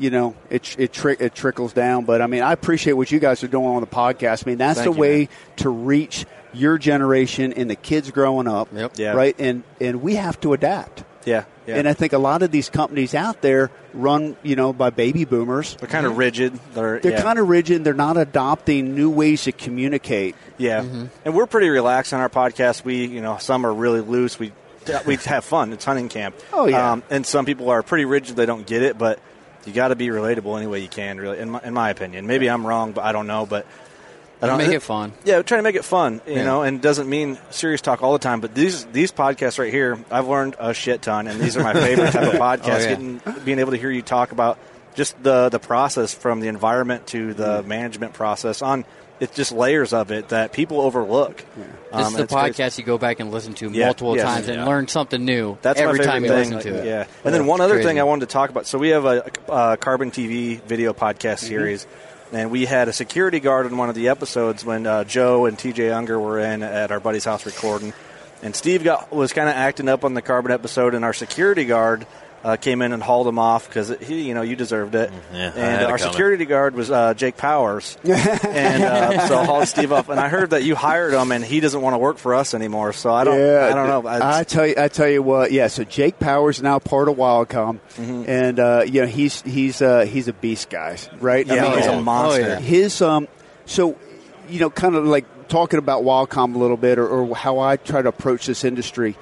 [0.00, 3.18] You know, it it, tri- it trickles down, but I mean, I appreciate what you
[3.20, 4.46] guys are doing on the podcast.
[4.46, 5.28] I mean, that's Thank the you, way man.
[5.58, 8.92] to reach your generation and the kids growing up, Yep.
[8.96, 9.12] Yeah.
[9.12, 9.36] right?
[9.38, 11.04] And and we have to adapt.
[11.26, 11.76] Yeah, yeah.
[11.76, 15.26] And I think a lot of these companies out there run, you know, by baby
[15.26, 15.76] boomers.
[15.76, 16.58] they're kind of rigid.
[16.72, 17.22] They're They're yeah.
[17.22, 17.84] kind of rigid.
[17.84, 20.34] They're not adopting new ways to communicate.
[20.56, 20.82] Yeah,
[21.26, 22.84] and we're pretty relaxed on our podcast.
[22.84, 24.38] We, you know, some are really loose.
[24.38, 24.52] We
[25.06, 25.74] we have fun.
[25.74, 26.34] It's hunting camp.
[26.54, 26.92] Oh, yeah.
[26.92, 28.34] Um, and some people are pretty rigid.
[28.36, 29.20] They don't get it, but
[29.66, 31.18] you got to be relatable any way you can.
[31.18, 33.46] Really, in my, in my opinion, maybe I'm wrong, but I don't know.
[33.46, 33.66] But
[34.42, 35.12] I don't Make it fun.
[35.24, 36.44] Yeah, trying to make it fun, you Yeah.
[36.44, 38.40] know, and doesn't mean serious talk all the time.
[38.40, 41.74] But these these podcasts right here, I've learned a shit ton, and these are my
[41.74, 42.64] favorite type of oh, podcasts.
[42.64, 42.88] Oh, yeah.
[42.88, 44.58] Getting being able to hear you talk about
[44.94, 47.66] just the the process from the environment to the mm.
[47.66, 48.86] management process on
[49.20, 51.44] it's just layers of it that people overlook.
[51.92, 52.54] Um, Just the it's great.
[52.54, 54.24] podcast you go back and listen to Yeah, multiple yes.
[54.24, 56.54] times and learn something new That's every my favorite time you thing.
[56.54, 56.86] listen to it.
[56.86, 57.88] Yeah, and then one other crazy.
[57.88, 58.66] thing I wanted to talk about.
[58.66, 61.46] So we have a, uh Carbon TV video podcast Mm-hmm.
[61.46, 61.86] series,
[62.32, 65.58] and we had a security guard in one of the episodes when uh, Joe and
[65.58, 67.92] TJ Unger were in at our buddy's house recording,
[68.42, 71.64] and Steve got was kind of acting up on the Carbon episode, and our security
[71.64, 72.06] guard.
[72.42, 75.10] Uh, came in and hauled him off because he, you know, you deserved it.
[75.10, 75.34] Mm-hmm.
[75.36, 80.08] Yeah, and our security guard was uh, Jake Powers, and uh, so hauled Steve off.
[80.08, 82.54] And I heard that you hired him, and he doesn't want to work for us
[82.54, 82.94] anymore.
[82.94, 84.08] So I don't, yeah, I don't know.
[84.08, 85.52] I, I, tell you, I tell you what.
[85.52, 88.24] Yeah, so Jake Powers is now part of Wildcom, Mm-hmm.
[88.26, 91.10] and uh, you know he's he's uh, he's a beast, guys.
[91.20, 91.46] Right?
[91.46, 92.42] Yeah, he's a monster.
[92.42, 92.58] Oh, yeah.
[92.58, 93.28] His um,
[93.66, 93.98] so
[94.48, 97.76] you know, kind of like talking about Wildcom a little bit, or, or how I
[97.76, 99.14] try to approach this industry.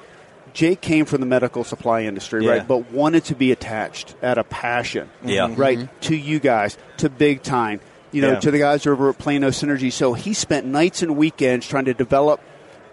[0.52, 2.50] Jake came from the medical supply industry, Yeah.
[2.52, 2.68] right?
[2.68, 5.52] But wanted to be attached at a passion, Yeah.
[5.56, 6.00] right, mm-hmm.
[6.02, 7.80] to you guys, to Big Tine,
[8.12, 8.40] you know, Yeah.
[8.40, 9.92] to the guys over at Plano Synergy.
[9.92, 12.40] So he spent nights and weekends trying to develop,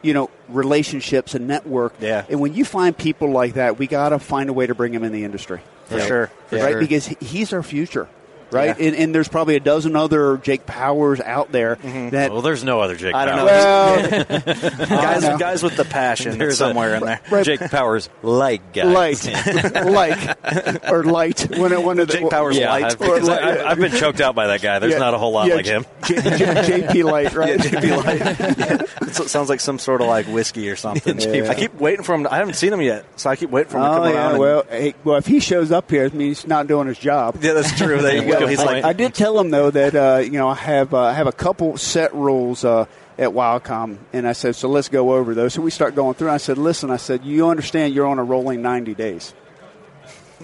[0.01, 1.93] you know, relationships and network.
[1.99, 2.23] Yeah.
[2.29, 4.91] And when you find people like that, we got to find a way to bring
[4.91, 6.31] them in the industry, For sure.
[6.47, 6.71] For right?
[6.71, 6.79] sure.
[6.79, 8.07] Because he's our future.
[8.51, 8.77] Right?
[8.79, 8.87] Yeah.
[8.87, 12.09] And, and there's probably a dozen other Jake Powers out there mm-hmm.
[12.09, 12.31] that.
[12.31, 13.13] Well, there's no other Jake.
[13.15, 13.47] I don't know.
[13.47, 14.79] Powers.
[14.79, 17.21] Well, guys, guys with the passion There's somewhere a in there.
[17.29, 17.45] Right.
[17.45, 18.83] Jake Powers like guy.
[18.85, 19.25] Light,
[19.85, 21.57] like, or light.
[21.57, 22.85] One, one of the Jake Powers Yeah, light.
[22.85, 24.79] I've, Or I, I've been choked out by that guy.
[24.79, 25.85] There's Yeah, not a whole lot yeah, like him.
[26.05, 27.59] J- J- JP Light, right?
[27.59, 28.89] JP Light.
[29.01, 31.19] It sounds like some sort of like whiskey or something.
[31.19, 31.49] Yeah.
[31.49, 32.23] I keep waiting for him.
[32.23, 34.13] To, I haven't seen him yet, so I keep waiting for him to Oh come
[34.13, 34.39] yeah, around.
[34.39, 37.37] well, hey, well, if he shows up here, it means he's not doing his job.
[37.41, 38.01] yeah, that's true.
[38.01, 38.34] There you go.
[38.47, 41.13] He's like, I did tell him though that uh, you know I have uh, I
[41.13, 42.85] have a couple set rules uh,
[43.17, 45.53] at Wildcom, and I said so let's go over those.
[45.53, 46.29] So we start going through.
[46.29, 49.33] I said, listen, I said you understand you're on a rolling ninety days.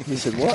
[0.06, 0.54] He said, "What?"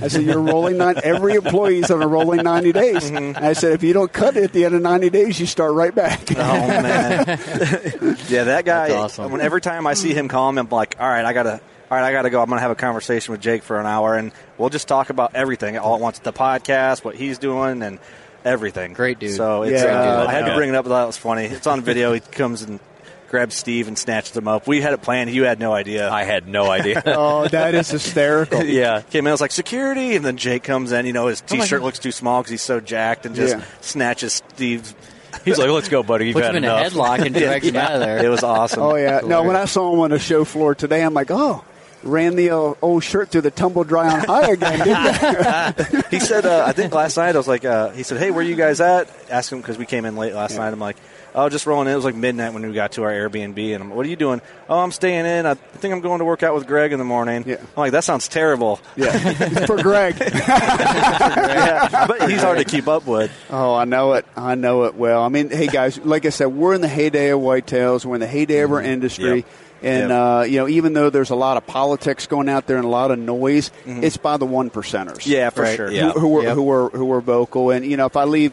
[0.00, 0.94] I said, "You're rolling nine.
[1.04, 4.44] Every employee's on a rolling ninety days." And I said, "If you don't cut it
[4.44, 7.26] at the end of ninety days, you start right back." oh man,
[8.28, 8.88] yeah, that guy.
[8.88, 9.30] That's awesome.
[9.30, 11.60] When every time I see him call him, I'm like, all right, I gotta.
[11.92, 12.40] All right, I got to go.
[12.40, 15.10] I'm going to have a conversation with Jake for an hour, and we'll just talk
[15.10, 16.20] about everything all at once.
[16.20, 17.98] The podcast, what he's doing, and
[18.46, 18.94] everything.
[18.94, 19.34] Great dude.
[19.36, 20.00] So it's, Yeah.
[20.00, 20.30] uh, dude.
[20.30, 20.86] I had to bring it up.
[20.86, 21.44] That was funny.
[21.44, 22.14] It's on video.
[22.14, 22.80] He comes and
[23.28, 24.66] grabs Steve and snatches him up.
[24.66, 25.28] We had it planned.
[25.32, 26.08] You had no idea.
[26.10, 27.02] I had no idea.
[27.06, 28.62] oh, that is hysterical.
[28.64, 29.02] yeah.
[29.10, 31.04] Came in, I was like, security, and then Jake comes in.
[31.04, 33.64] You know, his t-shirt looks too small because he's so jacked, and just Yeah.
[33.82, 34.94] snatches Steve's.
[35.44, 36.28] He's like, let's go, buddy.
[36.28, 36.92] You've Puts had him in a enough.
[36.94, 38.24] headlock and drags him out of there.
[38.24, 38.82] It was awesome.
[38.82, 39.20] Oh yeah.
[39.24, 41.62] No, when I saw him on the show floor today, I'm like, oh.
[42.02, 46.64] Ran the uh, old shirt through the tumble dry on high again, he said, uh,
[46.66, 49.08] I think last night I was like, uh, he said, hey, where you guys at?
[49.30, 50.72] Asked him because we came in late last night.
[50.72, 50.96] I'm like,
[51.34, 51.92] oh, just rolling in.
[51.92, 54.16] It was like midnight when we got to our Airbnb, and I'm, what are you
[54.16, 54.40] doing?
[54.68, 55.46] Oh, I'm staying in.
[55.46, 57.44] I think I'm going to work out with Greg in the morning.
[57.46, 57.56] Yeah.
[57.58, 58.80] I'm like, that sounds terrible.
[58.96, 60.16] Yeah, for Greg.
[60.20, 63.30] yeah, but he's hard to keep up with.
[63.50, 64.26] Oh, I know it.
[64.36, 65.22] I know it well.
[65.22, 68.04] I mean, hey guys, like I said, we're in the heyday of whitetails.
[68.04, 69.36] We're in the heyday of our industry.
[69.36, 69.46] Yep.
[69.82, 70.10] And Yep.
[70.10, 72.88] uh, you know, even though there's a lot of politics going out there and a
[72.88, 75.26] lot of noise, it's by the one percenters.
[75.26, 75.76] Yeah, for right?
[75.76, 75.88] sure.
[75.88, 76.12] Who, Yeah.
[76.12, 76.54] who are Yep.
[76.54, 77.70] who are who are vocal.
[77.70, 78.52] And you know, if I leave,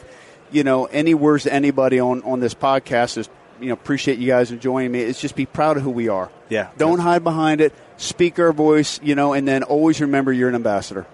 [0.52, 3.30] you know, any words to anybody on on this podcast is,
[3.62, 5.02] you know, appreciate you guys enjoying me.
[5.02, 6.30] It's just be proud of who we are.
[6.50, 6.70] Yeah.
[6.78, 7.74] Don't hide behind it.
[7.98, 9.00] Speak our voice.
[9.04, 11.06] You know, and then always remember you're an ambassador.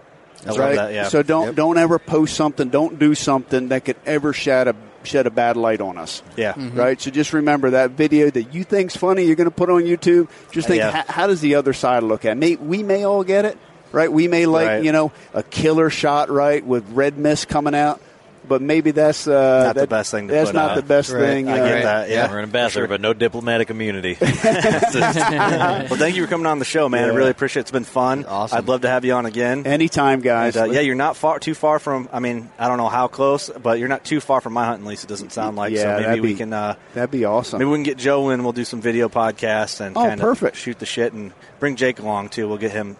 [0.45, 0.75] I love right?
[0.75, 1.07] that, yeah.
[1.07, 1.55] So don't Yep.
[1.55, 4.75] don't ever post something, don't do something that could ever shed a
[5.05, 6.21] shed a bad light on us.
[6.35, 6.53] Yeah.
[6.53, 6.77] Mm-hmm.
[6.77, 6.99] Right.
[6.99, 10.27] So just remember that video that you think's funny, you're going to put on YouTube.
[10.51, 10.91] Just think, Yeah.
[10.91, 12.41] how, how does the other side look at?
[12.43, 12.61] it?
[12.61, 13.57] We may all get it,
[13.91, 14.11] right?
[14.11, 14.83] We may like Right.
[14.83, 18.01] you know a killer shot, right, with red mist coming out.
[18.47, 20.75] But maybe that's uh, Not the best thing to That's put not out.
[20.75, 21.21] the best Right.
[21.21, 21.49] thing.
[21.49, 22.09] I uh, get that.
[22.09, 22.29] Yeah.
[22.31, 24.17] We're an ambassador, but no diplomatic immunity.
[24.21, 27.09] well, thank you for coming on the show, man.
[27.09, 27.63] I really appreciate it.
[27.65, 28.25] It's been fun.
[28.25, 28.57] Awesome.
[28.57, 29.65] I'd love to have you on again.
[29.65, 30.55] Anytime, guys.
[30.55, 32.09] And, uh, yeah, you're not far too far from.
[32.11, 34.85] I mean, I don't know how close, but you're not too far from my hunting
[34.87, 35.03] lease.
[35.03, 35.71] It doesn't sound like.
[35.73, 36.53] Yeah, so maybe that'd we be- can.
[36.53, 37.59] Uh, That'd be awesome.
[37.59, 38.43] maybe we can get Joe in.
[38.43, 40.55] We'll do some video podcasts and Oh, perfect.
[40.57, 42.47] shoot the shit and bring Jake along too.
[42.47, 42.97] We'll get him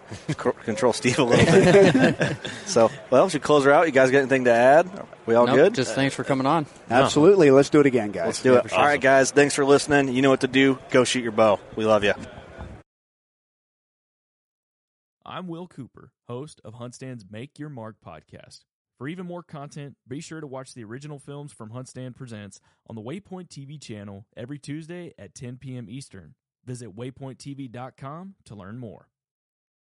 [0.64, 1.44] control Steve a little
[2.12, 2.36] bit.
[2.66, 3.86] so, well, should close her out.
[3.86, 4.88] You guys got anything to add?
[5.26, 5.74] We all Nope, good?
[5.74, 6.66] Just thanks for coming on.
[6.88, 7.50] Absolutely.
[7.50, 8.26] Let's do it again, guys.
[8.26, 8.72] Let's do it.
[8.72, 9.32] All right, guys.
[9.32, 10.14] Thanks for listening.
[10.14, 10.78] You know what to do.
[10.90, 11.58] Go shoot your bow.
[11.74, 12.14] We love you.
[15.24, 18.60] I'm Will Cooper, host of HuntStand's Make Your Mark podcast.
[18.96, 22.94] For even more content, be sure to watch the original films from HuntStand Presents on
[22.94, 25.86] the Waypoint TV channel every Tuesday at 10 p.m.
[25.90, 26.34] Eastern.
[26.64, 29.08] Visit waypointtv.com to learn more.